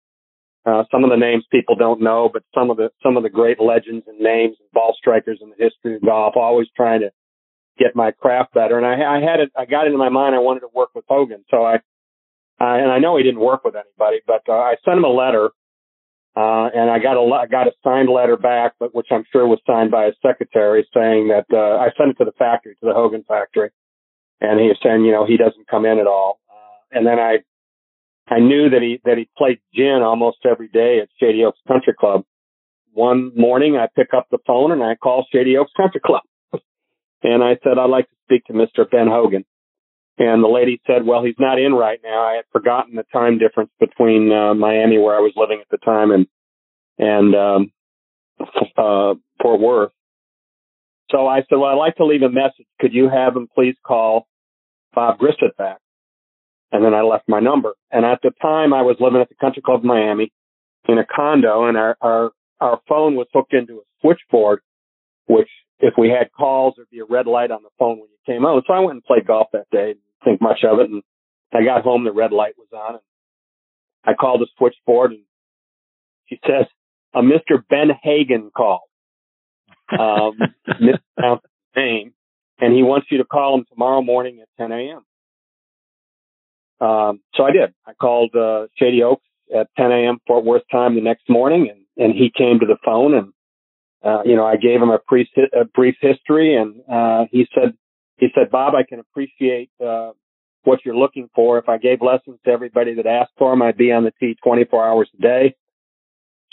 Uh, 0.66 0.84
some 0.90 1.04
of 1.04 1.10
the 1.10 1.16
names 1.16 1.44
people 1.50 1.74
don't 1.74 2.02
know, 2.02 2.28
but 2.30 2.42
some 2.54 2.70
of 2.70 2.76
the 2.76 2.90
some 3.02 3.16
of 3.16 3.22
the 3.22 3.30
great 3.30 3.58
legends 3.58 4.04
and 4.06 4.18
names 4.18 4.56
and 4.60 4.70
ball 4.74 4.94
strikers 4.98 5.38
in 5.40 5.48
the 5.48 5.56
history 5.56 5.96
of 5.96 6.02
golf. 6.02 6.34
Always 6.36 6.68
trying 6.76 7.00
to 7.00 7.10
get 7.78 7.94
my 7.94 8.10
craft 8.10 8.54
better, 8.54 8.76
and 8.78 8.86
I, 8.86 9.16
I 9.16 9.20
had 9.20 9.40
it. 9.40 9.50
I 9.56 9.64
got 9.64 9.86
it 9.86 9.92
in 9.92 9.98
my 9.98 10.08
mind. 10.08 10.34
I 10.34 10.38
wanted 10.38 10.60
to 10.60 10.68
work 10.74 10.90
with 10.94 11.04
Hogan, 11.08 11.44
so 11.50 11.64
I 11.64 11.76
uh, 12.58 12.76
and 12.80 12.90
I 12.90 12.98
know 12.98 13.16
he 13.16 13.22
didn't 13.22 13.40
work 13.40 13.64
with 13.64 13.74
anybody, 13.74 14.20
but 14.26 14.42
uh, 14.48 14.52
I 14.52 14.76
sent 14.84 14.96
him 14.96 15.04
a 15.04 15.08
letter 15.08 15.50
uh, 16.36 16.68
and 16.74 16.90
I 16.90 16.98
got 16.98 17.16
a 17.16 17.34
I 17.34 17.46
got 17.46 17.66
a 17.66 17.72
signed 17.82 18.10
letter 18.10 18.36
back, 18.36 18.74
but 18.78 18.94
which 18.94 19.06
I'm 19.10 19.24
sure 19.32 19.46
was 19.46 19.58
signed 19.66 19.90
by 19.90 20.04
his 20.04 20.14
secretary, 20.20 20.86
saying 20.92 21.28
that 21.28 21.46
uh, 21.50 21.78
I 21.78 21.88
sent 21.96 22.10
it 22.10 22.18
to 22.18 22.26
the 22.26 22.36
factory, 22.38 22.74
to 22.80 22.86
the 22.86 22.92
Hogan 22.92 23.24
factory, 23.26 23.70
and 24.42 24.60
he 24.60 24.66
was 24.66 24.78
saying, 24.82 25.06
you 25.06 25.12
know, 25.12 25.24
he 25.24 25.38
doesn't 25.38 25.66
come 25.66 25.86
in 25.86 25.98
at 25.98 26.06
all. 26.06 26.40
Uh, 26.50 26.98
and 26.98 27.06
then 27.06 27.18
I 27.18 27.38
I 28.28 28.40
knew 28.40 28.68
that 28.68 28.82
he 28.82 29.00
that 29.06 29.16
he 29.16 29.30
played 29.38 29.60
gin 29.74 30.02
almost 30.02 30.38
every 30.44 30.68
day 30.68 31.00
at 31.00 31.08
Shady 31.18 31.42
Oaks 31.42 31.60
Country 31.66 31.94
Club. 31.98 32.24
One 32.92 33.32
morning, 33.34 33.78
I 33.78 33.88
pick 33.96 34.12
up 34.14 34.26
the 34.30 34.38
phone 34.46 34.72
and 34.72 34.82
I 34.82 34.94
call 34.94 35.24
Shady 35.32 35.56
Oaks 35.56 35.72
Country 35.74 36.02
Club, 36.04 36.22
and 37.26 37.42
I 37.42 37.58
said 37.64 37.76
I'd 37.78 37.90
like 37.90 38.08
to 38.08 38.16
speak 38.24 38.44
to 38.46 38.52
Mr. 38.52 38.88
Ben 38.88 39.08
Hogan. 39.08 39.44
And 40.18 40.42
the 40.42 40.48
lady 40.48 40.80
said, 40.86 41.04
well, 41.04 41.22
he's 41.24 41.34
not 41.38 41.58
in 41.58 41.74
right 41.74 41.98
now. 42.02 42.22
I 42.22 42.36
had 42.36 42.44
forgotten 42.50 42.94
the 42.94 43.04
time 43.12 43.38
difference 43.38 43.70
between 43.78 44.32
uh, 44.32 44.54
Miami, 44.54 44.96
where 44.96 45.14
I 45.14 45.20
was 45.20 45.32
living 45.36 45.60
at 45.60 45.68
the 45.70 45.76
time, 45.84 46.10
and 46.10 46.26
and 46.98 47.34
um, 47.34 47.72
uh, 48.78 49.14
Fort 49.42 49.60
Worth. 49.60 49.92
So 51.10 51.26
I 51.26 51.40
said, 51.40 51.56
well, 51.56 51.64
I'd 51.66 51.74
like 51.74 51.96
to 51.96 52.06
leave 52.06 52.22
a 52.22 52.30
message. 52.30 52.66
Could 52.80 52.94
you 52.94 53.10
have 53.10 53.36
him 53.36 53.48
please 53.54 53.74
call 53.84 54.26
Bob 54.94 55.18
Grissett 55.18 55.56
back? 55.58 55.78
And 56.72 56.84
then 56.84 56.94
I 56.94 57.02
left 57.02 57.28
my 57.28 57.40
number. 57.40 57.74
And 57.90 58.04
at 58.04 58.20
the 58.22 58.32
time 58.40 58.72
I 58.72 58.82
was 58.82 58.96
living 58.98 59.20
at 59.20 59.28
the 59.28 59.36
country 59.36 59.62
club 59.62 59.84
Miami 59.84 60.32
in 60.88 60.98
a 60.98 61.04
condo 61.04 61.66
and 61.66 61.76
our, 61.76 61.96
our, 62.00 62.30
our 62.60 62.80
phone 62.88 63.14
was 63.14 63.28
hooked 63.32 63.52
into 63.52 63.74
a 63.74 63.82
switchboard, 64.00 64.60
which 65.26 65.48
if 65.78 65.94
we 65.98 66.08
had 66.08 66.32
calls, 66.32 66.74
there'd 66.76 66.90
be 66.90 67.00
a 67.00 67.04
red 67.04 67.26
light 67.26 67.50
on 67.50 67.62
the 67.62 67.68
phone 67.78 67.98
when 67.98 68.08
you 68.10 68.18
came 68.26 68.46
out. 68.46 68.64
So 68.66 68.72
I 68.72 68.80
went 68.80 68.92
and 68.92 69.04
played 69.04 69.26
golf 69.26 69.48
that 69.52 69.66
day. 69.70 69.88
Didn't 69.88 70.00
think 70.24 70.40
much 70.40 70.64
of 70.64 70.78
it. 70.80 70.90
And 70.90 71.02
I 71.52 71.64
got 71.64 71.82
home, 71.82 72.04
the 72.04 72.12
red 72.12 72.32
light 72.32 72.54
was 72.56 72.68
on 72.72 72.94
and 72.94 73.02
I 74.04 74.14
called 74.14 74.40
the 74.40 74.48
switchboard 74.56 75.12
and 75.12 75.22
she 76.26 76.38
says, 76.46 76.66
a 77.14 77.20
Mr. 77.20 77.62
Ben 77.68 77.90
Hagen 78.02 78.50
called. 78.56 78.80
Um, 79.88 80.38
mispronounced 80.80 81.44
his 81.44 81.76
name 81.76 82.12
and 82.58 82.74
he 82.74 82.82
wants 82.82 83.06
you 83.10 83.18
to 83.18 83.24
call 83.24 83.56
him 83.56 83.64
tomorrow 83.70 84.02
morning 84.02 84.40
at 84.40 84.48
10 84.58 84.72
a.m. 84.72 85.02
Um, 86.80 87.20
so 87.34 87.44
I 87.44 87.52
did. 87.52 87.74
I 87.86 87.92
called 87.94 88.34
uh, 88.34 88.66
Shady 88.76 89.02
Oaks 89.02 89.24
at 89.54 89.68
10 89.76 89.92
a.m. 89.92 90.18
Fort 90.26 90.44
Worth 90.44 90.62
time 90.70 90.94
the 90.94 91.00
next 91.00 91.28
morning, 91.28 91.68
and 91.70 91.80
and 91.96 92.14
he 92.14 92.30
came 92.36 92.60
to 92.60 92.66
the 92.66 92.76
phone, 92.84 93.14
and 93.14 93.32
uh, 94.06 94.22
you 94.24 94.36
know 94.36 94.46
I 94.46 94.56
gave 94.56 94.80
him 94.80 94.90
a, 94.90 94.98
pre- 94.98 95.30
a 95.58 95.64
brief 95.64 95.96
history, 96.00 96.54
and 96.54 96.80
uh, 96.90 97.26
he 97.30 97.46
said 97.54 97.74
he 98.18 98.28
said 98.34 98.50
Bob, 98.50 98.74
I 98.74 98.82
can 98.82 99.00
appreciate 99.00 99.70
uh, 99.84 100.12
what 100.64 100.80
you're 100.84 100.96
looking 100.96 101.28
for. 101.34 101.58
If 101.58 101.68
I 101.68 101.78
gave 101.78 102.00
lessons 102.02 102.38
to 102.44 102.50
everybody 102.50 102.94
that 102.94 103.06
asked 103.06 103.32
for 103.38 103.50
them, 103.50 103.62
I'd 103.62 103.76
be 103.76 103.92
on 103.92 104.04
the 104.04 104.12
tee 104.18 104.36
24 104.42 104.86
hours 104.86 105.10
a 105.18 105.22
day. 105.22 105.56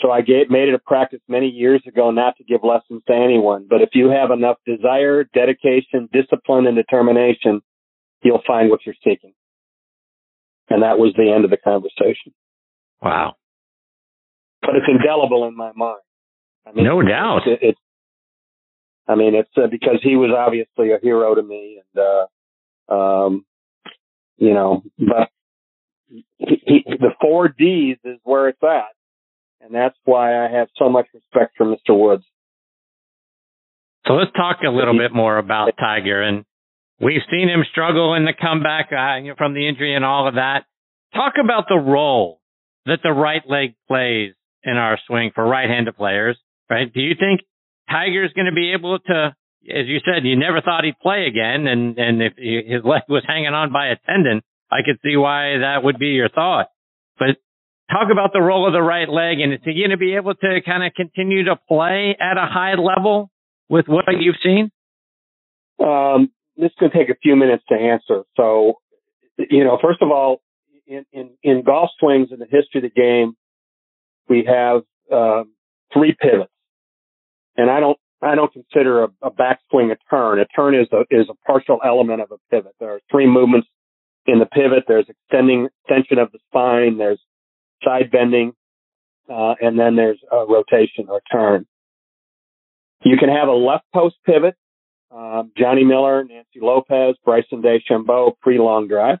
So 0.00 0.10
I 0.10 0.22
gave, 0.22 0.50
made 0.50 0.68
it 0.68 0.74
a 0.74 0.78
practice 0.78 1.20
many 1.28 1.46
years 1.46 1.82
ago 1.86 2.10
not 2.10 2.36
to 2.36 2.44
give 2.44 2.60
lessons 2.62 3.02
to 3.06 3.14
anyone. 3.14 3.66
But 3.68 3.80
if 3.80 3.90
you 3.92 4.10
have 4.10 4.30
enough 4.30 4.56
desire, 4.66 5.24
dedication, 5.24 6.08
discipline, 6.12 6.66
and 6.66 6.76
determination, 6.76 7.62
you'll 8.22 8.42
find 8.46 8.70
what 8.70 8.80
you're 8.84 8.96
seeking. 9.04 9.32
And 10.68 10.82
that 10.82 10.98
was 10.98 11.14
the 11.16 11.30
end 11.30 11.44
of 11.44 11.50
the 11.50 11.56
conversation. 11.56 12.34
Wow. 13.00 13.34
But 14.62 14.76
it's 14.76 14.88
indelible 14.88 15.46
in 15.46 15.56
my 15.56 15.72
mind. 15.74 16.00
I 16.66 16.72
mean, 16.72 16.84
no 16.84 17.02
doubt. 17.02 17.42
It's, 17.46 17.60
it's 17.62 17.80
I 19.06 19.16
mean, 19.16 19.34
it's 19.34 19.50
uh, 19.56 19.66
because 19.70 20.00
he 20.02 20.16
was 20.16 20.30
obviously 20.36 20.92
a 20.92 20.98
hero 21.02 21.34
to 21.34 21.42
me, 21.42 21.80
and 21.94 22.04
uh, 22.90 22.94
um, 22.94 23.44
you 24.36 24.54
know, 24.54 24.82
but 24.98 25.28
he, 26.08 26.24
he, 26.38 26.84
the 26.86 27.10
four 27.20 27.48
D's 27.48 27.98
is 28.04 28.18
where 28.24 28.48
it's 28.48 28.62
at. 28.62 28.94
And 29.60 29.74
that's 29.74 29.96
why 30.04 30.44
I 30.44 30.50
have 30.50 30.68
so 30.76 30.90
much 30.90 31.06
respect 31.14 31.54
for 31.56 31.64
Mr. 31.64 31.98
Woods. 31.98 32.24
So 34.06 34.12
let's 34.12 34.32
talk 34.36 34.58
a 34.66 34.70
little 34.70 34.96
bit 34.96 35.14
more 35.14 35.38
about 35.38 35.72
Tiger. 35.78 36.20
And 36.20 36.44
we've 37.00 37.22
seen 37.30 37.48
him 37.48 37.64
struggle 37.70 38.14
in 38.14 38.26
the 38.26 38.34
comeback 38.38 38.90
uh, 38.92 39.34
from 39.38 39.54
the 39.54 39.66
injury 39.66 39.94
and 39.96 40.04
all 40.04 40.28
of 40.28 40.34
that. 40.34 40.64
Talk 41.14 41.34
about 41.42 41.64
the 41.68 41.78
role 41.78 42.40
that 42.84 42.98
the 43.02 43.12
right 43.12 43.42
leg 43.48 43.74
plays 43.88 44.34
in 44.62 44.76
our 44.76 44.98
swing 45.06 45.30
for 45.34 45.46
right-handed 45.46 45.96
players, 45.96 46.36
right? 46.70 46.92
Do 46.92 47.00
you 47.00 47.14
think 47.18 47.40
Tiger's 47.90 48.32
going 48.32 48.46
to 48.46 48.52
be 48.52 48.72
able 48.72 48.98
to, 48.98 49.34
as 49.68 49.86
you 49.86 49.98
said, 50.04 50.24
you 50.24 50.36
never 50.36 50.60
thought 50.60 50.84
he'd 50.84 50.98
play 51.00 51.26
again. 51.26 51.66
And, 51.66 51.98
and 51.98 52.22
if 52.22 52.32
his 52.36 52.84
leg 52.84 53.02
was 53.08 53.24
hanging 53.26 53.54
on 53.54 53.72
by 53.72 53.88
a 53.88 53.96
tendon, 54.06 54.42
I 54.70 54.78
could 54.84 54.98
see 55.04 55.16
why 55.16 55.58
that 55.58 55.84
would 55.84 55.98
be 55.98 56.08
your 56.08 56.28
thought. 56.28 56.68
But 57.18 57.36
talk 57.90 58.08
about 58.10 58.32
the 58.32 58.40
role 58.40 58.66
of 58.66 58.72
the 58.72 58.82
right 58.82 59.08
leg 59.08 59.40
and 59.40 59.52
is 59.52 59.60
he 59.64 59.74
going 59.74 59.90
to 59.90 59.96
be 59.96 60.16
able 60.16 60.34
to 60.34 60.60
kind 60.64 60.84
of 60.84 60.92
continue 60.94 61.44
to 61.44 61.56
play 61.68 62.16
at 62.18 62.36
a 62.36 62.46
high 62.46 62.74
level 62.74 63.30
with 63.68 63.86
what 63.86 64.04
you've 64.18 64.36
seen? 64.42 64.70
Um, 65.78 66.30
this 66.56 66.70
is 66.70 66.76
going 66.78 66.92
to 66.92 66.98
take 66.98 67.10
a 67.10 67.18
few 67.20 67.36
minutes 67.36 67.64
to 67.68 67.74
answer. 67.74 68.24
So, 68.36 68.74
you 69.38 69.64
know, 69.64 69.78
first 69.82 70.00
of 70.00 70.10
all, 70.10 70.40
in, 70.86 71.04
in, 71.12 71.30
in 71.42 71.62
golf 71.64 71.90
swings 71.98 72.28
in 72.30 72.38
the 72.38 72.46
history 72.46 72.76
of 72.76 72.82
the 72.82 72.90
game, 72.90 73.36
we 74.28 74.48
have 74.48 74.82
uh, 75.12 75.44
three 75.92 76.16
pivots, 76.18 76.52
and 77.56 77.70
I 77.70 77.80
don't 77.80 77.98
I 78.22 78.34
don't 78.34 78.52
consider 78.52 79.04
a, 79.04 79.08
a 79.22 79.30
backswing 79.30 79.92
a 79.92 79.96
turn. 80.10 80.40
A 80.40 80.46
turn 80.46 80.74
is 80.74 80.88
a 80.92 81.02
is 81.10 81.28
a 81.28 81.34
partial 81.46 81.78
element 81.84 82.22
of 82.22 82.30
a 82.30 82.36
pivot. 82.50 82.72
There 82.80 82.94
are 82.94 83.00
three 83.10 83.26
movements 83.26 83.68
in 84.26 84.38
the 84.38 84.46
pivot. 84.46 84.84
There's 84.88 85.06
extending 85.08 85.68
extension 85.86 86.18
of 86.18 86.32
the 86.32 86.38
spine. 86.48 86.98
There's 86.98 87.20
side 87.84 88.10
bending, 88.10 88.52
uh, 89.28 89.54
and 89.60 89.78
then 89.78 89.96
there's 89.96 90.20
a 90.32 90.44
rotation 90.46 91.06
or 91.08 91.20
turn. 91.30 91.66
You 93.04 93.16
can 93.18 93.28
have 93.28 93.48
a 93.48 93.52
left 93.52 93.84
post 93.92 94.16
pivot. 94.24 94.54
Uh, 95.14 95.44
Johnny 95.56 95.84
Miller, 95.84 96.24
Nancy 96.24 96.60
Lopez, 96.60 97.14
Bryson 97.24 97.62
DeChambeau, 97.62 98.32
pre-long 98.40 98.88
drive. 98.88 99.18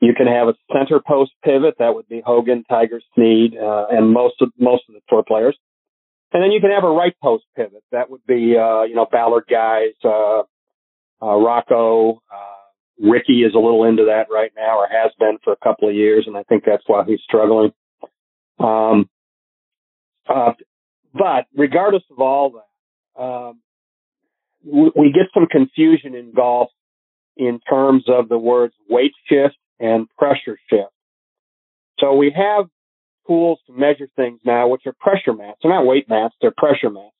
You 0.00 0.14
can 0.14 0.26
have 0.26 0.48
a 0.48 0.54
center 0.72 1.00
post 1.06 1.32
pivot. 1.44 1.74
That 1.78 1.94
would 1.94 2.08
be 2.08 2.22
Hogan, 2.24 2.64
Tiger, 2.68 3.00
Snead, 3.14 3.56
uh, 3.56 3.86
and 3.90 4.10
most 4.10 4.40
of 4.40 4.50
most 4.58 4.84
of 4.88 4.94
the 4.94 5.00
tour 5.08 5.22
players. 5.26 5.56
And 6.32 6.42
then 6.42 6.50
you 6.50 6.60
can 6.60 6.70
have 6.70 6.84
a 6.84 6.90
right 6.90 7.14
post 7.22 7.44
pivot. 7.54 7.82
That 7.92 8.10
would 8.10 8.24
be, 8.26 8.56
uh, 8.56 8.82
you 8.82 8.94
know, 8.94 9.06
Ballard 9.10 9.44
guys, 9.50 9.92
uh, 10.04 10.42
uh, 11.20 11.36
Rocco, 11.36 12.22
uh, 12.32 12.62
Ricky 13.00 13.42
is 13.42 13.54
a 13.54 13.58
little 13.58 13.84
into 13.84 14.06
that 14.06 14.26
right 14.30 14.52
now, 14.56 14.78
or 14.78 14.88
has 14.90 15.12
been 15.18 15.38
for 15.44 15.52
a 15.52 15.56
couple 15.56 15.88
of 15.88 15.94
years, 15.94 16.24
and 16.26 16.36
I 16.36 16.42
think 16.44 16.64
that's 16.64 16.84
why 16.86 17.04
he's 17.04 17.20
struggling. 17.22 17.72
Um, 18.58 19.08
uh, 20.28 20.52
but 21.12 21.46
regardless 21.54 22.04
of 22.10 22.18
all 22.20 22.52
that, 22.52 23.22
um, 23.22 23.60
we, 24.64 24.90
we 24.96 25.12
get 25.12 25.26
some 25.34 25.46
confusion 25.46 26.14
in 26.14 26.32
golf 26.32 26.70
in 27.36 27.60
terms 27.68 28.04
of 28.08 28.28
the 28.28 28.38
words 28.38 28.74
weight 28.88 29.12
shift 29.28 29.56
and 29.80 30.08
pressure 30.16 30.58
shift. 30.70 30.92
So 31.98 32.14
we 32.14 32.32
have 32.34 32.66
tools 33.26 33.60
to 33.66 33.72
measure 33.72 34.08
things 34.16 34.40
now, 34.44 34.68
which 34.68 34.82
are 34.86 34.94
pressure 34.98 35.32
mats. 35.32 35.58
They're 35.62 35.72
not 35.72 35.86
weight 35.86 36.08
mats, 36.08 36.34
they're 36.40 36.54
pressure 36.56 36.90
mats. 36.90 37.14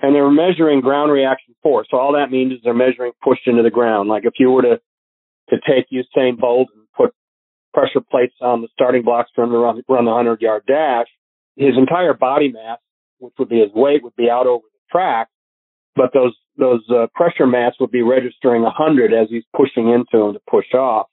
And 0.00 0.14
they're 0.14 0.30
measuring 0.30 0.80
ground 0.80 1.10
reaction 1.10 1.54
force. 1.62 1.88
So 1.90 1.96
all 1.96 2.12
that 2.12 2.30
means 2.30 2.52
is 2.52 2.58
they're 2.62 2.74
measuring 2.74 3.12
push 3.22 3.38
into 3.46 3.62
the 3.62 3.70
ground. 3.70 4.08
Like 4.08 4.24
if 4.24 4.34
you 4.38 4.50
were 4.50 4.62
to 4.62 4.80
to 5.50 5.56
take 5.66 5.86
Usain 5.90 6.38
Bolt 6.38 6.68
and 6.74 6.84
put 6.96 7.14
pressure 7.72 8.04
plates 8.08 8.34
on 8.40 8.60
the 8.62 8.68
starting 8.72 9.02
blocks 9.02 9.30
for 9.34 9.44
him 9.44 9.50
to 9.50 9.56
run, 9.56 9.82
run 9.88 10.04
the 10.04 10.10
100 10.10 10.40
yard 10.40 10.64
dash, 10.66 11.06
his 11.56 11.76
entire 11.76 12.14
body 12.14 12.52
mass, 12.52 12.78
which 13.18 13.32
would 13.38 13.48
be 13.48 13.60
his 13.60 13.72
weight, 13.74 14.04
would 14.04 14.14
be 14.16 14.30
out 14.30 14.46
over 14.46 14.64
the 14.72 14.78
track. 14.90 15.28
But 15.96 16.12
those 16.14 16.36
those 16.56 16.82
uh, 16.90 17.06
pressure 17.14 17.46
mats 17.46 17.76
would 17.80 17.90
be 17.90 18.02
registering 18.02 18.62
100 18.62 19.12
as 19.12 19.28
he's 19.30 19.44
pushing 19.56 19.88
into 19.88 20.24
them 20.24 20.34
to 20.34 20.40
push 20.48 20.72
off. 20.74 21.06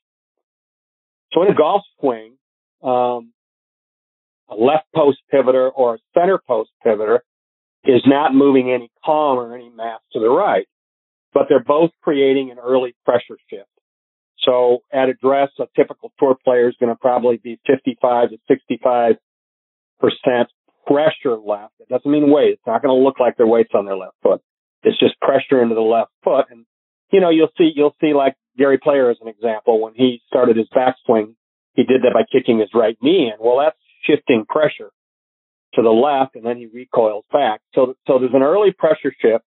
So 1.32 1.42
in 1.42 1.48
a 1.48 1.54
golf 1.54 1.82
swing, 2.00 2.36
um, 2.82 3.32
a 4.50 4.54
left 4.54 4.86
post 4.94 5.18
pivoter 5.32 5.70
or 5.74 5.96
a 5.96 5.98
center 6.14 6.40
post 6.46 6.70
pivoter 6.84 7.20
is 7.84 8.02
not 8.06 8.34
moving 8.34 8.70
any 8.70 8.90
column 9.04 9.38
or 9.38 9.54
any 9.54 9.70
mass 9.70 10.00
to 10.12 10.20
the 10.20 10.28
right, 10.28 10.66
but 11.32 11.46
they're 11.48 11.62
both 11.62 11.90
creating 12.02 12.50
an 12.50 12.58
early 12.58 12.94
pressure 13.04 13.38
shift. 13.48 13.68
So 14.40 14.80
at 14.92 15.08
address, 15.08 15.50
a 15.58 15.66
typical 15.76 16.12
tour 16.18 16.36
player 16.44 16.68
is 16.68 16.76
going 16.78 16.92
to 16.92 16.98
probably 16.98 17.36
be 17.36 17.58
55 17.66 18.30
to 18.30 18.38
65 18.48 19.16
percent 19.98 20.48
pressure 20.86 21.36
left. 21.36 21.74
It 21.80 21.88
doesn't 21.88 22.10
mean 22.10 22.30
weight. 22.30 22.52
It's 22.52 22.66
not 22.66 22.82
going 22.82 22.96
to 22.96 23.04
look 23.04 23.18
like 23.18 23.36
their 23.36 23.46
weight's 23.46 23.72
on 23.74 23.86
their 23.86 23.96
left 23.96 24.16
foot. 24.22 24.40
It's 24.82 24.98
just 24.98 25.20
pressure 25.20 25.62
into 25.62 25.74
the 25.74 25.80
left 25.80 26.12
foot. 26.22 26.46
And, 26.50 26.64
you 27.10 27.20
know, 27.20 27.30
you'll 27.30 27.52
see, 27.58 27.72
you'll 27.74 27.96
see 28.00 28.14
like 28.14 28.34
Gary 28.56 28.78
Player 28.78 29.10
as 29.10 29.16
an 29.20 29.28
example. 29.28 29.80
When 29.80 29.94
he 29.94 30.20
started 30.28 30.56
his 30.56 30.68
backswing, 30.68 31.34
he 31.74 31.82
did 31.82 32.02
that 32.02 32.14
by 32.14 32.22
kicking 32.30 32.60
his 32.60 32.70
right 32.72 32.96
knee 33.02 33.32
in. 33.32 33.44
Well, 33.44 33.58
that's 33.58 33.76
shifting 34.06 34.44
pressure 34.48 34.90
to 35.74 35.82
the 35.82 35.90
left 35.90 36.36
and 36.36 36.44
then 36.44 36.56
he 36.56 36.66
recoils 36.66 37.24
back. 37.32 37.60
So, 37.74 37.94
so 38.06 38.18
there's 38.18 38.34
an 38.34 38.42
early 38.42 38.72
pressure 38.72 39.12
shift. 39.20 39.44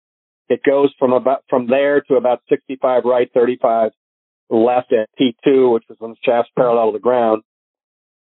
It 0.49 0.61
goes 0.63 0.93
from 0.99 1.13
about, 1.13 1.43
from 1.49 1.67
there 1.67 2.01
to 2.01 2.15
about 2.15 2.41
65 2.49 3.03
right, 3.05 3.29
35 3.33 3.91
left 4.49 4.93
at 4.93 5.09
P2, 5.19 5.73
which 5.73 5.83
is 5.89 5.97
when 5.99 6.11
the 6.11 6.17
shaft's 6.23 6.51
parallel 6.55 6.91
to 6.91 6.97
the 6.97 7.01
ground. 7.01 7.41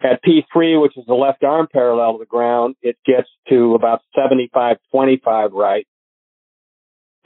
At 0.03 0.23
P3, 0.23 0.81
which 0.81 0.97
is 0.97 1.05
the 1.07 1.15
left 1.15 1.43
arm 1.43 1.69
parallel 1.73 2.15
to 2.15 2.19
the 2.19 2.27
ground, 2.27 2.77
it 2.83 2.97
gets 3.07 3.29
to 3.49 3.75
about 3.75 4.03
75, 4.15 4.77
25 4.91 5.53
right. 5.53 5.87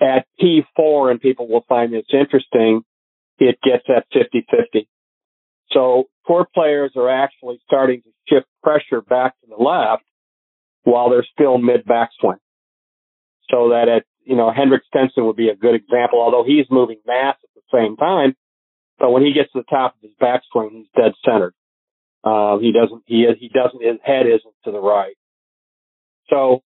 At 0.00 0.26
P4, 0.40 1.10
and 1.10 1.20
people 1.20 1.48
will 1.48 1.64
find 1.68 1.92
this 1.92 2.06
interesting, 2.12 2.82
it 3.38 3.58
gets 3.62 3.84
at 3.88 4.06
50, 4.12 4.46
50. 4.50 4.88
So 5.72 6.04
tour 6.26 6.46
players 6.52 6.92
are 6.96 7.08
actually 7.08 7.60
starting 7.64 8.02
to 8.02 8.10
shift 8.28 8.46
pressure 8.62 9.00
back 9.00 9.34
to 9.40 9.46
the 9.48 9.62
left 9.62 10.04
while 10.82 11.10
they're 11.10 11.26
still 11.32 11.58
mid 11.58 11.84
backswing. 11.84 12.38
So 13.50 13.70
that 13.70 13.88
at, 13.88 14.04
you 14.24 14.36
know, 14.36 14.52
Henrik 14.52 14.82
Stenson 14.86 15.26
would 15.26 15.36
be 15.36 15.48
a 15.48 15.56
good 15.56 15.74
example, 15.74 16.20
although 16.20 16.44
he's 16.44 16.66
moving 16.70 16.98
mass 17.06 17.36
at 17.42 17.50
the 17.54 17.62
same 17.72 17.96
time. 17.96 18.34
But 18.98 19.10
when 19.10 19.22
he 19.22 19.32
gets 19.32 19.52
to 19.52 19.60
the 19.60 19.64
top 19.64 19.96
of 19.96 20.02
his 20.02 20.12
backswing, 20.20 20.72
he's 20.72 20.86
dead 20.94 21.12
centered. 21.24 21.54
Uh, 22.22 22.58
he 22.58 22.72
doesn't, 22.72 23.02
he, 23.06 23.26
he 23.38 23.48
doesn't, 23.48 23.82
his 23.82 23.98
head 24.04 24.26
isn't 24.26 24.54
to 24.64 24.72
the 24.72 24.80
right. 24.80 25.16
So 26.28 26.62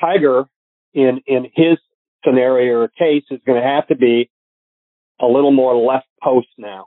Tiger 0.00 0.44
in, 0.94 1.20
in 1.26 1.44
his 1.54 1.78
scenario 2.24 2.80
or 2.80 2.88
case 2.88 3.24
is 3.30 3.40
going 3.46 3.60
to 3.60 3.66
have 3.66 3.86
to 3.88 3.96
be 3.96 4.30
a 5.20 5.26
little 5.26 5.52
more 5.52 5.76
left 5.76 6.06
post 6.22 6.48
now. 6.56 6.86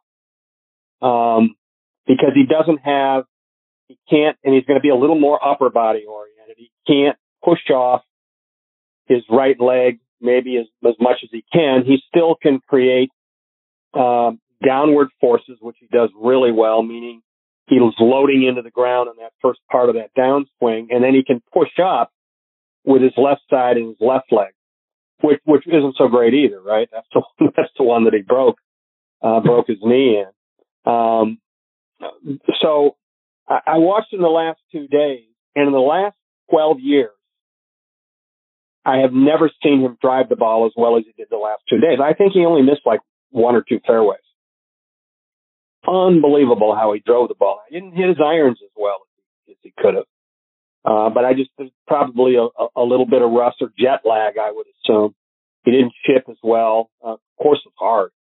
Um, 1.02 1.56
because 2.08 2.32
he 2.36 2.46
doesn't 2.46 2.80
have, 2.80 3.26
he 3.88 3.98
can't, 4.10 4.38
and 4.44 4.54
he's 4.54 4.66
going 4.66 4.80
to 4.80 4.82
be 4.82 4.90
a 4.90 4.96
little 4.96 5.20
more 5.20 5.44
upper 5.46 5.70
body 5.70 6.06
oriented. 6.08 6.58
He 6.58 6.72
can't 6.88 7.18
push 7.44 7.70
off 7.70 8.02
his 9.08 9.24
right 9.30 9.60
leg 9.60 10.00
maybe 10.22 10.58
as, 10.58 10.68
as 10.88 10.96
much 11.00 11.18
as 11.24 11.30
he 11.32 11.44
can. 11.52 11.84
He 11.86 11.98
still 12.08 12.36
can 12.42 12.60
create 12.68 13.10
um, 13.94 14.40
downward 14.66 15.10
forces, 15.20 15.58
which 15.60 15.78
he 15.80 15.88
does 15.88 16.10
really 16.20 16.52
well, 16.52 16.84
meaning 16.84 17.22
he's 17.68 17.82
loading 18.00 18.44
into 18.44 18.62
the 18.62 18.70
ground 18.70 19.10
on 19.10 19.16
that 19.18 19.34
first 19.42 19.60
part 19.72 19.90
of 19.90 19.96
that 19.96 20.12
downswing, 20.18 20.88
and 20.90 21.04
then 21.04 21.14
he 21.14 21.24
can 21.24 21.42
push 21.54 21.72
up 21.84 22.12
with 22.86 23.02
his 23.02 23.14
left 23.18 23.42
side 23.50 23.78
and 23.78 23.90
his 23.90 23.98
left 24.00 24.32
leg, 24.32 24.54
which 25.22 25.40
which 25.46 25.68
isn't 25.68 25.96
so 25.98 26.08
great 26.08 26.34
either, 26.34 26.62
right? 26.62 26.88
That's 26.92 27.08
the 27.14 27.22
that's 27.56 27.72
the 27.78 27.84
one 27.84 28.06
that 28.06 28.14
he 28.14 28.22
broke 28.22 28.58
uh, 29.22 29.40
broke 29.40 29.68
his 29.68 29.80
knee 29.82 30.20
in. 30.20 30.28
Um, 30.86 31.40
so 32.62 32.96
I, 33.48 33.60
I 33.68 33.78
watched 33.78 34.14
in 34.14 34.22
the 34.22 34.28
last 34.28 34.60
two 34.72 34.88
days, 34.88 35.26
and 35.56 35.68
in 35.68 35.74
the 35.74 35.80
last 35.80 36.16
twelve 36.50 36.80
years, 36.80 37.12
I 38.84 38.98
have 38.98 39.14
never 39.14 39.52
seen 39.64 39.82
him 39.82 39.98
drive 40.02 40.30
the 40.30 40.36
ball 40.36 40.66
as 40.66 40.72
well 40.76 40.98
as 40.98 41.04
he 41.06 41.14
did 41.16 41.28
the 41.30 41.38
last 41.38 41.62
two 41.70 41.80
days. 41.80 42.00
I 42.04 42.14
think 42.14 42.34
he 42.34 42.46
only 42.46 42.64
missed 42.64 42.82
like 42.86 43.02
one 43.30 43.56
or 43.56 43.64
two 43.68 43.80
fairways. 43.86 44.20
Unbelievable 45.88 46.76
how 46.76 46.94
he 46.94 47.00
drove 47.00 47.28
the 47.28 47.36
ball. 47.36 47.62
He 47.70 47.76
didn't 47.76 47.96
hit 47.96 48.10
his 48.10 48.18
irons 48.24 48.60
as 48.64 48.72
well 48.76 48.98
as 49.50 49.56
he 49.62 49.74
could 49.78 49.96
have. 49.96 50.06
Uh, 50.84 51.10
but 51.10 51.26
I 51.26 51.34
just, 51.34 51.52
there's 51.58 51.72
probably 51.88 52.36
a, 52.36 52.48
a 52.76 52.84
little 52.84 53.06
bit 53.06 53.22
of 53.22 53.32
rust 53.32 53.58
or 53.62 53.72
jet 53.78 54.02
lag, 54.04 54.38
I 54.38 54.52
would 54.52 54.66
assume. 54.68 55.14
He 55.64 55.72
didn't 55.72 55.94
chip 56.06 56.26
as 56.28 56.38
well. 56.42 56.90
Uh, 57.06 57.14
of 57.14 57.20
course, 57.40 57.60
it's 57.66 57.76
hard. 57.78 58.12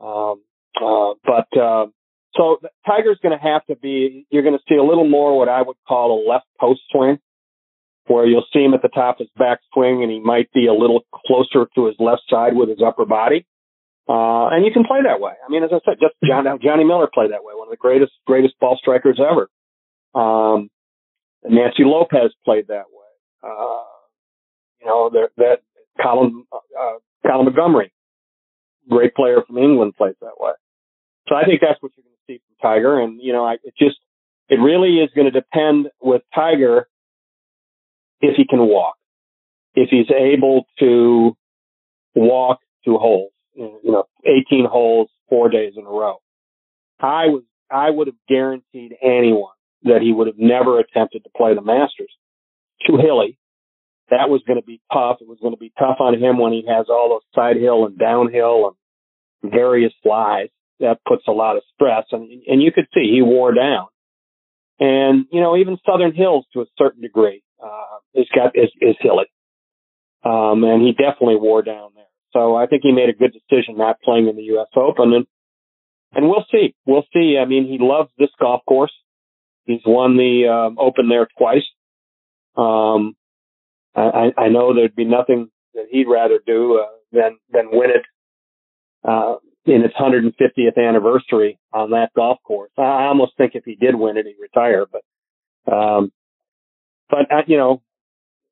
Um, 0.00 0.42
uh, 0.82 1.14
but, 1.24 1.60
uh, 1.60 1.86
so 2.34 2.58
Tiger's 2.86 3.18
going 3.22 3.36
to 3.36 3.42
have 3.42 3.64
to 3.66 3.76
be, 3.76 4.26
you're 4.30 4.42
going 4.42 4.56
to 4.56 4.64
see 4.68 4.76
a 4.76 4.82
little 4.82 5.08
more 5.08 5.38
what 5.38 5.48
I 5.48 5.62
would 5.62 5.76
call 5.86 6.18
a 6.18 6.28
left 6.28 6.46
post 6.58 6.80
swing 6.90 7.18
where 8.06 8.26
you'll 8.26 8.46
see 8.52 8.60
him 8.60 8.74
at 8.74 8.82
the 8.82 8.88
top 8.88 9.16
of 9.16 9.26
his 9.26 9.30
back 9.38 9.60
swing 9.72 10.02
and 10.02 10.10
he 10.10 10.20
might 10.20 10.50
be 10.52 10.66
a 10.66 10.72
little 10.72 11.02
closer 11.26 11.68
to 11.74 11.86
his 11.86 11.94
left 11.98 12.22
side 12.28 12.54
with 12.54 12.68
his 12.68 12.82
upper 12.84 13.04
body. 13.04 13.46
Uh, 14.08 14.48
and 14.48 14.64
you 14.64 14.72
can 14.72 14.84
play 14.84 14.98
that 15.04 15.20
way. 15.20 15.32
I 15.46 15.50
mean, 15.50 15.62
as 15.62 15.70
I 15.72 15.78
said, 15.84 15.98
just 16.00 16.14
John, 16.26 16.44
Johnny 16.62 16.84
Miller 16.84 17.08
played 17.12 17.30
that 17.30 17.44
way, 17.44 17.54
one 17.54 17.68
of 17.68 17.70
the 17.70 17.76
greatest, 17.76 18.12
greatest 18.26 18.58
ball 18.60 18.76
strikers 18.80 19.20
ever. 19.20 19.48
Um, 20.14 20.68
Nancy 21.44 21.84
Lopez 21.84 22.32
played 22.44 22.68
that 22.68 22.86
way. 22.90 23.48
Uh, 23.48 23.84
you 24.80 24.86
know, 24.86 25.10
that 25.10 25.58
Colin, 26.02 26.44
uh, 26.52 26.98
Colin 27.24 27.46
Montgomerie, 27.46 27.92
great 28.88 29.14
player 29.14 29.42
from 29.46 29.58
England, 29.58 29.94
plays 29.96 30.14
that 30.20 30.38
way. 30.38 30.52
So 31.28 31.34
I 31.34 31.44
think 31.44 31.60
that's 31.60 31.80
what 31.80 31.92
you're 31.96 32.04
going 32.04 32.16
to 32.16 32.32
see 32.32 32.40
from 32.46 32.56
Tiger. 32.70 33.00
And, 33.00 33.20
you 33.20 33.32
know, 33.32 33.44
I, 33.44 33.54
it 33.64 33.74
just, 33.78 33.96
it 34.48 34.56
really 34.56 34.98
is 34.98 35.10
going 35.14 35.30
to 35.30 35.30
depend 35.30 35.88
with 36.00 36.22
Tiger 36.34 36.88
if 38.20 38.36
he 38.36 38.44
can 38.48 38.60
walk, 38.60 38.96
if 39.74 39.88
he's 39.90 40.10
able 40.10 40.66
to 40.78 41.36
walk 42.14 42.60
two 42.84 42.98
holes, 42.98 43.32
you 43.54 43.80
know, 43.84 44.04
18 44.24 44.66
holes, 44.70 45.10
four 45.28 45.48
days 45.48 45.74
in 45.76 45.84
a 45.84 45.90
row. 45.90 46.16
I 47.00 47.26
was, 47.26 47.42
I 47.70 47.90
would 47.90 48.06
have 48.06 48.16
guaranteed 48.28 48.94
anyone 49.02 49.54
that 49.84 50.02
he 50.02 50.12
would 50.12 50.28
have 50.28 50.38
never 50.38 50.78
attempted 50.78 51.24
to 51.24 51.30
play 51.36 51.54
the 51.54 51.62
Masters. 51.62 52.12
Too 52.86 52.96
hilly. 52.96 53.38
That 54.10 54.28
was 54.28 54.42
going 54.46 54.60
to 54.60 54.66
be 54.66 54.80
tough. 54.92 55.18
It 55.20 55.28
was 55.28 55.38
going 55.40 55.54
to 55.54 55.58
be 55.58 55.72
tough 55.78 55.96
on 56.00 56.14
him 56.14 56.38
when 56.38 56.52
he 56.52 56.64
has 56.68 56.86
all 56.88 57.08
those 57.08 57.22
side 57.34 57.56
hill 57.56 57.86
and 57.86 57.98
downhill 57.98 58.76
and 59.42 59.52
various 59.52 59.92
flies. 60.02 60.48
That 60.82 60.98
puts 61.06 61.22
a 61.26 61.32
lot 61.32 61.56
of 61.56 61.62
stress 61.74 62.04
and, 62.12 62.28
and 62.46 62.62
you 62.62 62.72
could 62.72 62.86
see 62.92 63.10
he 63.10 63.22
wore 63.22 63.54
down. 63.54 63.86
And, 64.78 65.26
you 65.32 65.40
know, 65.40 65.56
even 65.56 65.78
Southern 65.86 66.14
Hills 66.14 66.44
to 66.52 66.60
a 66.60 66.66
certain 66.76 67.00
degree 67.00 67.42
uh, 67.62 67.98
is 68.14 68.26
got 68.34 68.56
is, 68.56 68.70
is 68.80 68.96
hilly, 69.00 69.26
um, 70.24 70.64
and 70.64 70.82
he 70.82 70.92
definitely 70.92 71.36
wore 71.36 71.62
down 71.62 71.90
there. 71.94 72.04
So 72.32 72.56
I 72.56 72.66
think 72.66 72.82
he 72.82 72.92
made 72.92 73.08
a 73.08 73.12
good 73.12 73.32
decision 73.32 73.76
not 73.76 74.00
playing 74.00 74.28
in 74.28 74.36
the 74.36 74.42
U.S. 74.54 74.68
Open, 74.74 75.12
and 75.12 75.26
and 76.14 76.28
we'll 76.28 76.44
see, 76.50 76.74
we'll 76.84 77.06
see. 77.12 77.38
I 77.40 77.44
mean, 77.44 77.66
he 77.66 77.78
loves 77.80 78.10
this 78.18 78.30
golf 78.40 78.62
course. 78.66 78.92
He's 79.64 79.82
won 79.86 80.16
the 80.16 80.48
um, 80.48 80.78
Open 80.78 81.08
there 81.08 81.28
twice. 81.38 81.64
Um, 82.56 83.14
I, 83.94 84.32
I 84.36 84.48
know 84.48 84.74
there'd 84.74 84.96
be 84.96 85.04
nothing 85.04 85.48
that 85.74 85.86
he'd 85.90 86.08
rather 86.08 86.40
do 86.44 86.80
uh, 86.80 86.86
than 87.12 87.38
than 87.50 87.68
win 87.70 87.90
it 87.90 88.02
uh, 89.04 89.36
in 89.64 89.82
its 89.82 89.94
150th 89.94 90.76
anniversary 90.76 91.58
on 91.72 91.90
that 91.90 92.10
golf 92.16 92.38
course. 92.42 92.70
I 92.76 93.04
almost 93.04 93.32
think 93.36 93.52
if 93.54 93.64
he 93.64 93.76
did 93.76 93.94
win 93.94 94.16
it, 94.16 94.26
he'd 94.26 94.36
retire. 94.40 94.86
But 94.90 95.72
um, 95.72 96.12
but 97.08 97.30
uh, 97.30 97.42
you 97.46 97.56
know, 97.56 97.82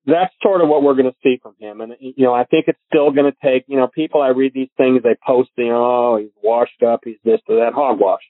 that's 0.06 0.32
sort 0.42 0.60
of 0.60 0.68
what 0.68 0.82
we're 0.82 0.94
going 0.94 1.10
to 1.10 1.16
see 1.22 1.38
from 1.42 1.54
him. 1.58 1.80
And 1.80 1.94
you 1.98 2.24
know, 2.24 2.34
I 2.34 2.44
think 2.44 2.66
it's 2.68 2.78
still 2.88 3.10
going 3.10 3.30
to 3.30 3.36
take. 3.42 3.64
You 3.66 3.76
know, 3.76 3.88
people 3.88 4.22
I 4.22 4.28
read 4.28 4.52
these 4.54 4.70
things, 4.76 5.02
they 5.02 5.16
post, 5.26 5.50
you 5.56 5.72
oh, 5.72 6.18
he's 6.20 6.30
washed 6.42 6.82
up, 6.82 7.00
he's 7.04 7.18
this 7.24 7.40
or 7.48 7.56
that, 7.56 7.72
hogwash. 7.74 8.22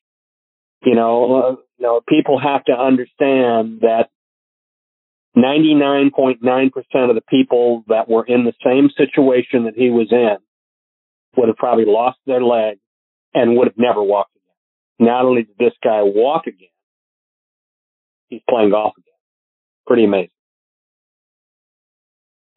You 0.83 0.95
know, 0.95 1.35
uh, 1.35 1.51
you 1.77 1.87
know, 1.87 2.01
people 2.09 2.41
have 2.41 2.65
to 2.65 2.73
understand 2.73 3.83
that 3.83 4.09
99.9% 5.37 6.41
of 7.09 7.15
the 7.15 7.23
people 7.29 7.85
that 7.89 8.09
were 8.09 8.25
in 8.25 8.45
the 8.45 8.55
same 8.65 8.89
situation 8.97 9.65
that 9.65 9.75
he 9.77 9.91
was 9.91 10.09
in 10.11 10.39
would 11.37 11.49
have 11.49 11.57
probably 11.57 11.85
lost 11.87 12.19
their 12.27 12.43
leg 12.43 12.79
and 13.35 13.57
would 13.57 13.69
have 13.69 13.79
never 13.79 14.03
walked 14.03 14.35
again. 14.37 15.09
Not 15.09 15.25
only 15.25 15.43
did 15.45 15.57
this 15.59 15.75
guy 15.83 16.03
walk 16.03 16.47
again, 16.47 16.69
he's 18.29 18.43
playing 18.49 18.71
golf 18.71 18.95
again 18.97 19.11
pretty 19.91 20.05
amazing. 20.05 20.31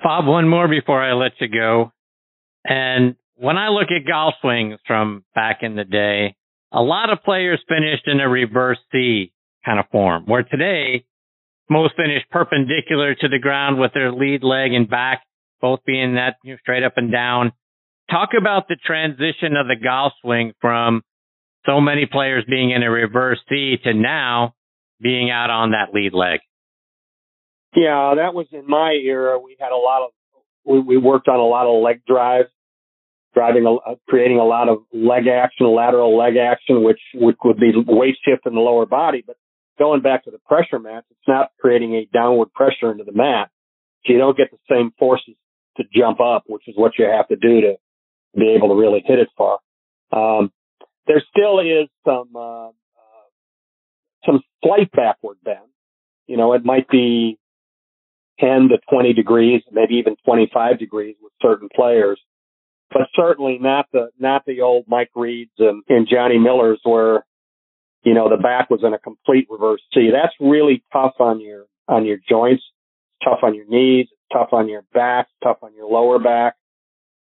Bob, 0.03 0.27
one 0.27 0.47
more 0.47 0.67
before 0.67 1.01
I 1.01 1.13
let 1.13 1.31
you 1.39 1.47
go. 1.47 1.91
And 2.63 3.15
when 3.33 3.57
I 3.57 3.69
look 3.69 3.87
at 3.89 4.07
golf 4.07 4.35
swings 4.39 4.79
from 4.85 5.25
back 5.33 5.63
in 5.63 5.75
the 5.75 5.83
day, 5.83 6.35
a 6.71 6.81
lot 6.81 7.09
of 7.09 7.23
players 7.23 7.59
finished 7.67 8.07
in 8.07 8.19
a 8.19 8.29
reverse 8.29 8.77
C 8.91 9.33
kind 9.65 9.79
of 9.79 9.85
form, 9.91 10.25
where 10.27 10.43
today 10.43 11.05
most 11.71 11.95
finish 11.95 12.21
perpendicular 12.29 13.15
to 13.15 13.27
the 13.27 13.39
ground 13.39 13.79
with 13.79 13.93
their 13.95 14.11
lead 14.11 14.43
leg 14.43 14.73
and 14.73 14.87
back 14.87 15.23
both 15.59 15.79
being 15.87 16.13
that 16.13 16.35
you 16.43 16.51
know, 16.51 16.57
straight 16.61 16.83
up 16.83 16.97
and 16.97 17.11
down. 17.11 17.51
Talk 18.13 18.29
about 18.37 18.67
the 18.67 18.75
transition 18.75 19.57
of 19.57 19.65
the 19.65 19.75
golf 19.75 20.13
swing 20.21 20.53
from 20.61 21.01
so 21.65 21.81
many 21.81 22.05
players 22.05 22.45
being 22.47 22.69
in 22.69 22.83
a 22.83 22.91
reverse 22.91 23.39
C 23.49 23.77
to 23.85 23.93
now 23.95 24.53
being 25.01 25.31
out 25.31 25.49
on 25.49 25.71
that 25.71 25.95
lead 25.95 26.13
leg. 26.13 26.41
Yeah, 27.75 28.13
that 28.17 28.35
was 28.35 28.45
in 28.51 28.67
my 28.67 28.91
era. 28.91 29.39
We 29.39 29.57
had 29.59 29.71
a 29.71 29.77
lot 29.77 30.03
of 30.03 30.11
we, 30.63 30.79
we 30.79 30.97
worked 30.97 31.27
on 31.27 31.39
a 31.39 31.43
lot 31.43 31.65
of 31.65 31.81
leg 31.81 32.03
drives, 32.05 32.49
driving 33.33 33.65
uh, 33.65 33.95
creating 34.07 34.37
a 34.37 34.45
lot 34.45 34.69
of 34.69 34.83
leg 34.93 35.25
action, 35.25 35.65
lateral 35.65 36.15
leg 36.15 36.35
action, 36.37 36.83
which 36.83 37.01
which 37.15 37.37
would 37.43 37.57
be 37.57 37.71
weight 37.75 38.17
shift 38.23 38.45
in 38.45 38.53
the 38.53 38.61
lower 38.61 38.85
body. 38.85 39.23
But 39.25 39.37
going 39.79 40.01
back 40.03 40.25
to 40.25 40.31
the 40.31 40.37
pressure 40.37 40.77
mats, 40.77 41.07
it's 41.09 41.27
not 41.27 41.49
creating 41.59 41.95
a 41.95 42.07
downward 42.13 42.53
pressure 42.53 42.91
into 42.91 43.05
the 43.05 43.11
mat. 43.11 43.49
So 44.05 44.13
you 44.13 44.19
don't 44.19 44.37
get 44.37 44.51
the 44.51 44.59
same 44.69 44.91
forces 44.99 45.33
to 45.77 45.83
jump 45.91 46.19
up, 46.21 46.43
which 46.45 46.67
is 46.67 46.75
what 46.77 46.91
you 46.99 47.05
have 47.05 47.27
to 47.29 47.35
do 47.35 47.61
to 47.61 47.77
be 48.35 48.55
able 48.55 48.69
to 48.69 48.75
really 48.75 49.03
hit 49.05 49.19
it 49.19 49.29
far. 49.37 49.59
Um, 50.11 50.51
there 51.07 51.21
still 51.29 51.59
is 51.59 51.89
some 52.05 52.29
uh, 52.35 52.67
uh, 52.67 52.71
some 54.25 54.41
slight 54.63 54.91
backward 54.91 55.37
bend. 55.43 55.59
You 56.27 56.37
know, 56.37 56.53
it 56.53 56.63
might 56.63 56.87
be 56.87 57.37
10 58.39 58.69
to 58.69 58.77
20 58.89 59.13
degrees, 59.13 59.61
maybe 59.71 59.95
even 59.95 60.15
25 60.25 60.79
degrees 60.79 61.15
with 61.21 61.33
certain 61.41 61.69
players, 61.73 62.19
but 62.91 63.03
certainly 63.15 63.57
not 63.59 63.87
the, 63.91 64.09
not 64.19 64.43
the 64.45 64.61
old 64.61 64.85
Mike 64.87 65.11
Reeds 65.15 65.51
and, 65.59 65.83
and 65.89 66.07
Johnny 66.07 66.37
Millers 66.37 66.79
where, 66.83 67.25
you 68.03 68.13
know, 68.13 68.29
the 68.29 68.41
back 68.41 68.69
was 68.69 68.81
in 68.83 68.93
a 68.93 68.99
complete 68.99 69.47
reverse 69.49 69.81
C. 69.93 70.09
That's 70.11 70.33
really 70.39 70.83
tough 70.91 71.13
on 71.19 71.41
your, 71.41 71.65
on 71.87 72.05
your 72.05 72.17
joints, 72.27 72.63
tough 73.23 73.39
on 73.43 73.55
your 73.55 73.65
knees, 73.67 74.07
tough 74.31 74.49
on 74.51 74.67
your 74.67 74.83
back, 74.93 75.27
tough 75.43 75.57
on 75.61 75.73
your 75.75 75.89
lower 75.89 76.19
back. 76.19 76.55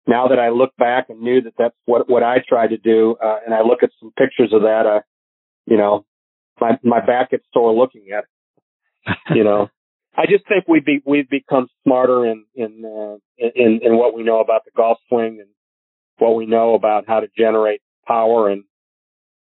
Now 0.08 0.28
that 0.30 0.40
I 0.40 0.50
look 0.50 0.76
back 0.78 1.10
and 1.10 1.22
knew 1.22 1.42
that 1.42 1.54
that's 1.58 1.76
what, 1.86 2.10
what 2.10 2.24
I 2.24 2.38
tried 2.48 2.70
to 2.70 2.78
do, 2.78 3.16
uh, 3.24 3.38
and 3.46 3.54
I 3.54 3.62
look 3.62 3.84
at 3.84 3.92
some 4.00 4.12
pictures 4.18 4.52
of 4.52 4.64
that, 4.64 4.86
uh, 4.86 5.02
you 5.66 5.78
know, 5.78 6.06
my, 6.60 6.78
my 6.84 7.06
back 7.06 7.32
gets 7.32 7.46
sore 7.54 7.74
looking 7.74 8.08
at 8.16 8.24
it, 8.24 9.36
you 9.36 9.44
know. 9.44 9.70
I 10.18 10.26
just 10.26 10.46
think 10.48 10.66
we've 10.68 10.86
be, 10.86 11.02
we've 11.06 11.30
become 11.30 11.68
smarter 11.84 12.26
in 12.26 12.44
in, 12.54 12.84
uh, 12.84 13.18
in 13.38 13.80
in 13.82 13.98
what 13.98 14.14
we 14.14 14.24
know 14.24 14.42
about 14.42 14.66
the 14.66 14.72
golf 14.76 14.98
swing 15.08 15.38
and 15.40 15.48
what 16.18 16.36
we 16.36 16.46
know 16.46 16.74
about 16.74 17.06
how 17.08 17.22
to 17.22 17.28
generate 17.38 17.82
power 18.06 18.50
and 18.50 18.64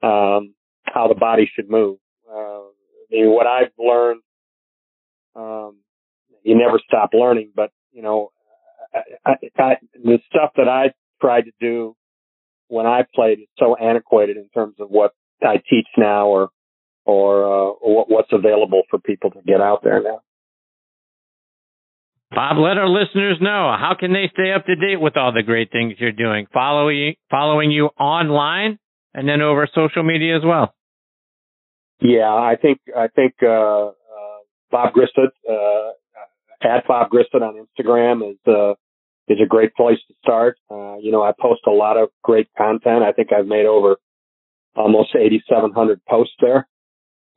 um, 0.03 0.55
how 0.83 1.07
the 1.09 1.15
body 1.15 1.49
should 1.55 1.71
move. 1.71 1.99
Uh, 2.29 2.35
I 2.35 2.73
mean, 3.11 3.31
what 3.31 3.47
I've 3.47 3.71
learned, 3.79 4.21
um, 5.37 5.77
you 6.43 6.59
never 6.59 6.81
stop 6.85 7.11
learning, 7.13 7.53
but 7.55 7.71
you 7.93 8.03
know, 8.03 8.33
I, 9.25 9.33
I, 9.59 9.77
the 9.95 10.19
stuff 10.29 10.53
that 10.57 10.69
I 10.69 10.93
tried 11.21 11.43
to 11.43 11.53
do 11.61 11.97
when 12.69 12.87
I 12.87 13.05
played 13.15 13.41
is 13.41 13.49
so 13.59 13.77
antiquated 13.77 14.37
in 14.37 14.49
terms 14.55 14.77
of 14.79 14.89
what 14.89 15.13
I 15.43 15.63
teach 15.69 15.87
now 15.97 16.27
or 16.29 16.51
or, 17.05 17.43
uh, 17.43 17.71
or 17.81 18.05
what's 18.07 18.33
available 18.33 18.83
for 18.91 18.99
people 18.99 19.31
to 19.31 19.41
get 19.41 19.63
out 19.63 19.83
there 19.83 20.03
now. 20.03 20.21
Bob, 22.31 22.59
let 22.59 22.77
our 22.77 22.89
listeners 22.89 23.39
know 23.41 23.75
how 23.81 23.97
can 23.99 24.13
they 24.13 24.31
stay 24.35 24.53
up 24.53 24.67
to 24.67 24.77
date 24.77 25.01
with 25.01 25.17
all 25.17 25.33
the 25.33 25.43
great 25.43 25.73
things 25.73 25.95
you're 25.97 26.13
doing. 26.13 26.47
Following 26.53 27.15
following 27.31 27.71
you 27.71 27.87
online 27.99 28.79
and 29.15 29.27
then 29.27 29.41
over 29.41 29.67
social 29.75 30.03
media 30.03 30.37
as 30.37 30.43
well. 30.45 30.75
Yeah, 32.01 32.29
I 32.29 32.57
think 32.61 32.81
I 32.95 33.09
think 33.09 33.37
uh, 33.43 33.87
uh, 33.87 33.93
Bob 34.71 34.93
Grissett 34.93 35.33
uh, 35.49 35.93
at 36.63 36.87
Bob 36.87 37.11
Grissett 37.11 37.41
on 37.41 37.67
Instagram 37.67 38.31
is 38.31 38.39
uh, 38.47 38.75
is 39.29 39.41
a 39.43 39.47
great 39.47 39.75
place 39.75 39.99
to 40.09 40.15
start. 40.23 40.59
Uh, 40.71 40.97
you 40.97 41.13
know, 41.13 41.23
I 41.23 41.33
post 41.39 41.63
a 41.67 41.71
lot 41.71 41.97
of 41.97 42.11
great 42.23 42.49
content. 42.57 43.03
I 43.03 43.13
think 43.13 43.33
I've 43.33 43.47
made 43.47 43.67
over 43.67 43.97
almost 44.75 45.15
8,700 45.15 46.01
posts 46.07 46.35
there. 46.41 46.69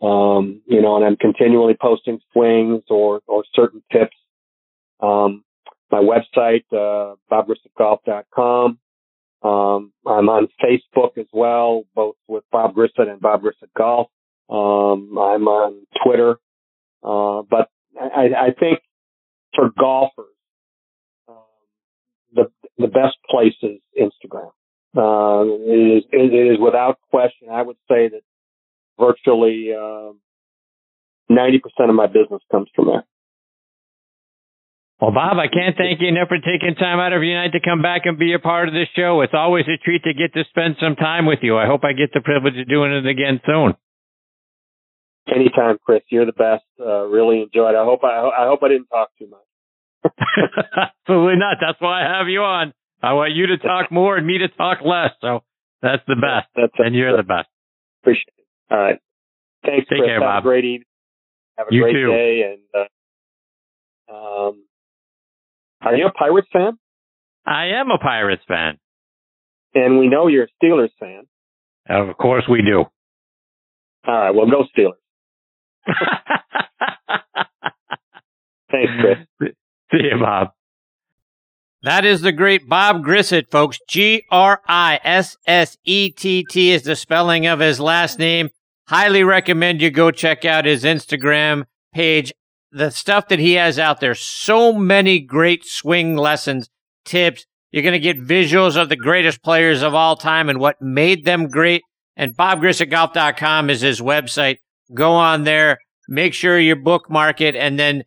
Um, 0.01 0.61
you 0.65 0.81
know, 0.81 0.95
and 0.95 1.05
I'm 1.05 1.15
continually 1.15 1.75
posting 1.79 2.19
swings 2.33 2.83
or 2.89 3.21
or 3.27 3.43
certain 3.53 3.83
tips 3.91 4.15
um, 5.01 5.43
my 5.91 5.99
website, 5.99 6.63
uh. 6.71 7.15
Um, 9.43 9.91
I'm 10.05 10.29
on 10.29 10.47
Facebook 10.63 11.17
as 11.17 11.25
well, 11.33 11.83
both 11.95 12.15
with 12.27 12.43
Bob 12.51 12.75
Grissett 12.75 13.09
and 13.09 13.19
Bob 13.19 13.41
Grissett 13.41 13.73
Golf. 13.75 14.07
Um, 14.49 15.17
I'm 15.17 15.47
on 15.47 15.87
Twitter. 16.03 16.37
Uh, 17.03 17.41
but 17.49 17.69
I, 17.99 18.29
I 18.37 18.51
think 18.57 18.79
for 19.55 19.71
golfers, 19.77 20.30
the, 22.33 22.51
the 22.77 22.87
best 22.87 23.17
place 23.29 23.55
is 23.61 23.79
Instagram. 23.97 24.51
Uh, 24.95 25.43
it 25.45 25.97
is, 25.97 26.03
it 26.11 26.53
is 26.53 26.57
without 26.59 26.99
question. 27.09 27.49
I 27.51 27.61
would 27.61 27.77
say 27.89 28.09
that 28.09 28.21
virtually, 28.99 29.69
uh, 29.73 30.11
90% 31.31 31.61
of 31.89 31.95
my 31.95 32.07
business 32.07 32.41
comes 32.51 32.67
from 32.75 32.87
there. 32.87 33.05
Well, 34.99 35.11
Bob, 35.11 35.37
I 35.39 35.47
can't 35.47 35.75
thank 35.75 35.99
you 35.99 36.09
enough 36.09 36.27
for 36.27 36.37
taking 36.37 36.75
time 36.75 36.99
out 36.99 37.13
of 37.13 37.23
your 37.23 37.33
night 37.33 37.53
to 37.53 37.59
come 37.59 37.81
back 37.81 38.01
and 38.05 38.19
be 38.19 38.33
a 38.33 38.39
part 38.39 38.67
of 38.67 38.73
this 38.75 38.87
show. 38.95 39.21
It's 39.21 39.33
always 39.33 39.65
a 39.65 39.81
treat 39.83 40.03
to 40.03 40.13
get 40.13 40.33
to 40.37 40.43
spend 40.49 40.75
some 40.79 40.95
time 40.95 41.25
with 41.25 41.39
you. 41.41 41.57
I 41.57 41.65
hope 41.65 41.83
I 41.83 41.93
get 41.93 42.13
the 42.13 42.21
privilege 42.21 42.53
of 42.59 42.69
doing 42.69 42.91
it 42.91 43.07
again 43.07 43.41
soon. 43.43 43.73
Anytime, 45.27 45.79
Chris. 45.83 46.03
You're 46.09 46.27
the 46.27 46.33
best. 46.33 46.65
Uh, 46.79 47.05
really 47.05 47.41
enjoyed. 47.41 47.73
I 47.73 47.83
hope 47.83 48.03
I, 48.03 48.29
I 48.29 48.45
hope 48.45 48.59
I 48.61 48.67
didn't 48.67 48.87
talk 48.87 49.09
too 49.17 49.27
much. 49.27 49.41
Absolutely 51.07 51.37
not. 51.37 51.57
That's 51.61 51.79
why 51.79 52.03
I 52.05 52.17
have 52.17 52.27
you 52.27 52.41
on. 52.41 52.73
I 53.03 53.13
want 53.13 53.33
you 53.33 53.47
to 53.47 53.57
talk 53.57 53.91
more 53.91 54.17
and 54.17 54.25
me 54.25 54.39
to 54.39 54.47
talk 54.49 54.79
less. 54.83 55.11
So 55.21 55.43
that's 55.81 56.03
the 56.07 56.15
best. 56.15 56.47
That's, 56.55 56.71
that's 56.77 56.87
and 56.87 56.95
you're 56.95 57.15
the 57.17 57.23
best. 57.23 57.47
Appreciate 58.01 58.33
it. 58.37 58.45
All 58.71 58.77
right. 58.77 58.99
Thanks, 59.65 59.87
Take 59.89 59.99
Chris. 59.99 60.07
care, 60.07 60.13
have 60.15 60.21
Bob. 60.21 60.43
A 60.43 60.47
great 60.47 60.65
evening. 60.65 60.85
Have 61.57 61.67
a 61.71 61.73
you 61.75 61.81
great 61.83 61.93
too. 61.93 62.07
day. 62.07 62.41
And 62.51 62.87
uh, 64.09 64.13
um, 64.13 64.63
are 65.81 65.95
you 65.95 66.07
a 66.07 66.11
Pirates 66.11 66.47
fan? 66.51 66.77
I 67.45 67.79
am 67.79 67.89
a 67.91 67.97
Pirates 67.97 68.43
fan. 68.47 68.77
And 69.73 69.99
we 69.99 70.07
know 70.07 70.27
you're 70.27 70.45
a 70.45 70.65
Steelers 70.65 70.89
fan. 70.99 71.27
Of 71.89 72.17
course 72.17 72.43
we 72.49 72.61
do. 72.61 72.85
All 74.07 74.13
right, 74.15 74.31
well, 74.31 74.45
go 74.49 74.63
Steelers. 74.75 74.97
Thanks, 78.71 78.91
Chris. 79.39 79.51
See 79.97 80.03
you, 80.03 80.19
Bob. 80.19 80.49
That 81.83 82.05
is 82.05 82.21
the 82.21 82.31
great 82.31 82.69
Bob 82.69 83.03
Grissett, 83.03 83.49
folks. 83.49 83.79
G 83.87 84.23
R 84.29 84.61
I 84.67 84.99
S 85.03 85.35
S 85.47 85.77
E 85.83 86.11
T 86.11 86.45
T 86.49 86.71
is 86.71 86.83
the 86.83 86.95
spelling 86.95 87.47
of 87.47 87.59
his 87.59 87.79
last 87.79 88.19
name. 88.19 88.49
Highly 88.87 89.23
recommend 89.23 89.81
you 89.81 89.89
go 89.89 90.11
check 90.11 90.45
out 90.45 90.65
his 90.65 90.83
Instagram 90.83 91.65
page. 91.93 92.33
The 92.71 92.91
stuff 92.91 93.27
that 93.29 93.39
he 93.39 93.53
has 93.53 93.79
out 93.79 93.99
there, 93.99 94.15
so 94.15 94.73
many 94.73 95.19
great 95.19 95.65
swing 95.65 96.15
lessons, 96.15 96.69
tips. 97.03 97.45
You're 97.71 97.83
going 97.83 97.93
to 97.93 97.99
get 97.99 98.19
visuals 98.19 98.79
of 98.79 98.89
the 98.89 98.95
greatest 98.95 99.41
players 99.41 99.81
of 99.81 99.95
all 99.95 100.15
time 100.15 100.49
and 100.49 100.59
what 100.59 100.81
made 100.81 101.25
them 101.25 101.47
great. 101.47 101.83
And 102.15 102.35
BobGrissettGolf.com 102.35 103.69
is 103.69 103.81
his 103.81 104.01
website. 104.01 104.57
Go 104.93 105.13
on 105.13 105.45
there, 105.45 105.79
make 106.07 106.33
sure 106.33 106.59
you 106.59 106.75
bookmark 106.75 107.41
it, 107.41 107.55
and 107.55 107.79
then 107.79 108.03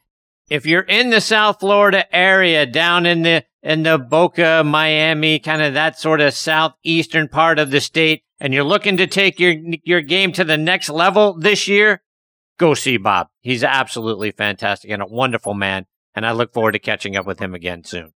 if 0.49 0.67
you're 0.67 0.83
in 0.83 1.11
the 1.11 1.21
South 1.21 1.61
Florida 1.61 2.05
area, 2.15 2.67
down 2.67 3.07
in 3.07 3.23
the 3.23 3.45
in 3.63 3.83
the 3.83 3.99
Boca, 3.99 4.63
Miami, 4.65 5.39
kind 5.39 5.63
of 5.63 5.75
that 5.75 5.99
sort 5.99 6.21
of 6.21 6.35
southeastern 6.35 7.29
part 7.29 7.59
of 7.59 7.71
the 7.71 7.81
state, 7.81 8.23
and 8.39 8.53
you're 8.53 8.65
looking 8.65 8.97
to 8.99 9.07
take 9.07 9.41
your 9.41 9.55
your 9.85 10.03
game 10.03 10.33
to 10.33 10.45
the 10.45 10.59
next 10.59 10.89
level 10.89 11.39
this 11.39 11.67
year, 11.67 12.03
go 12.59 12.75
see 12.75 12.97
Bob. 12.97 13.29
He's 13.41 13.65
absolutely 13.65 14.31
fantastic 14.31 14.91
and 14.91 15.03
a 15.03 15.07
wonderful 15.07 15.55
man, 15.55 15.87
and 16.15 16.27
I 16.27 16.33
look 16.33 16.53
forward 16.53 16.73
to 16.73 16.79
catching 16.79 17.17
up 17.17 17.27
with 17.27 17.39
him 17.39 17.55
again 17.55 17.85
soon. 17.85 18.13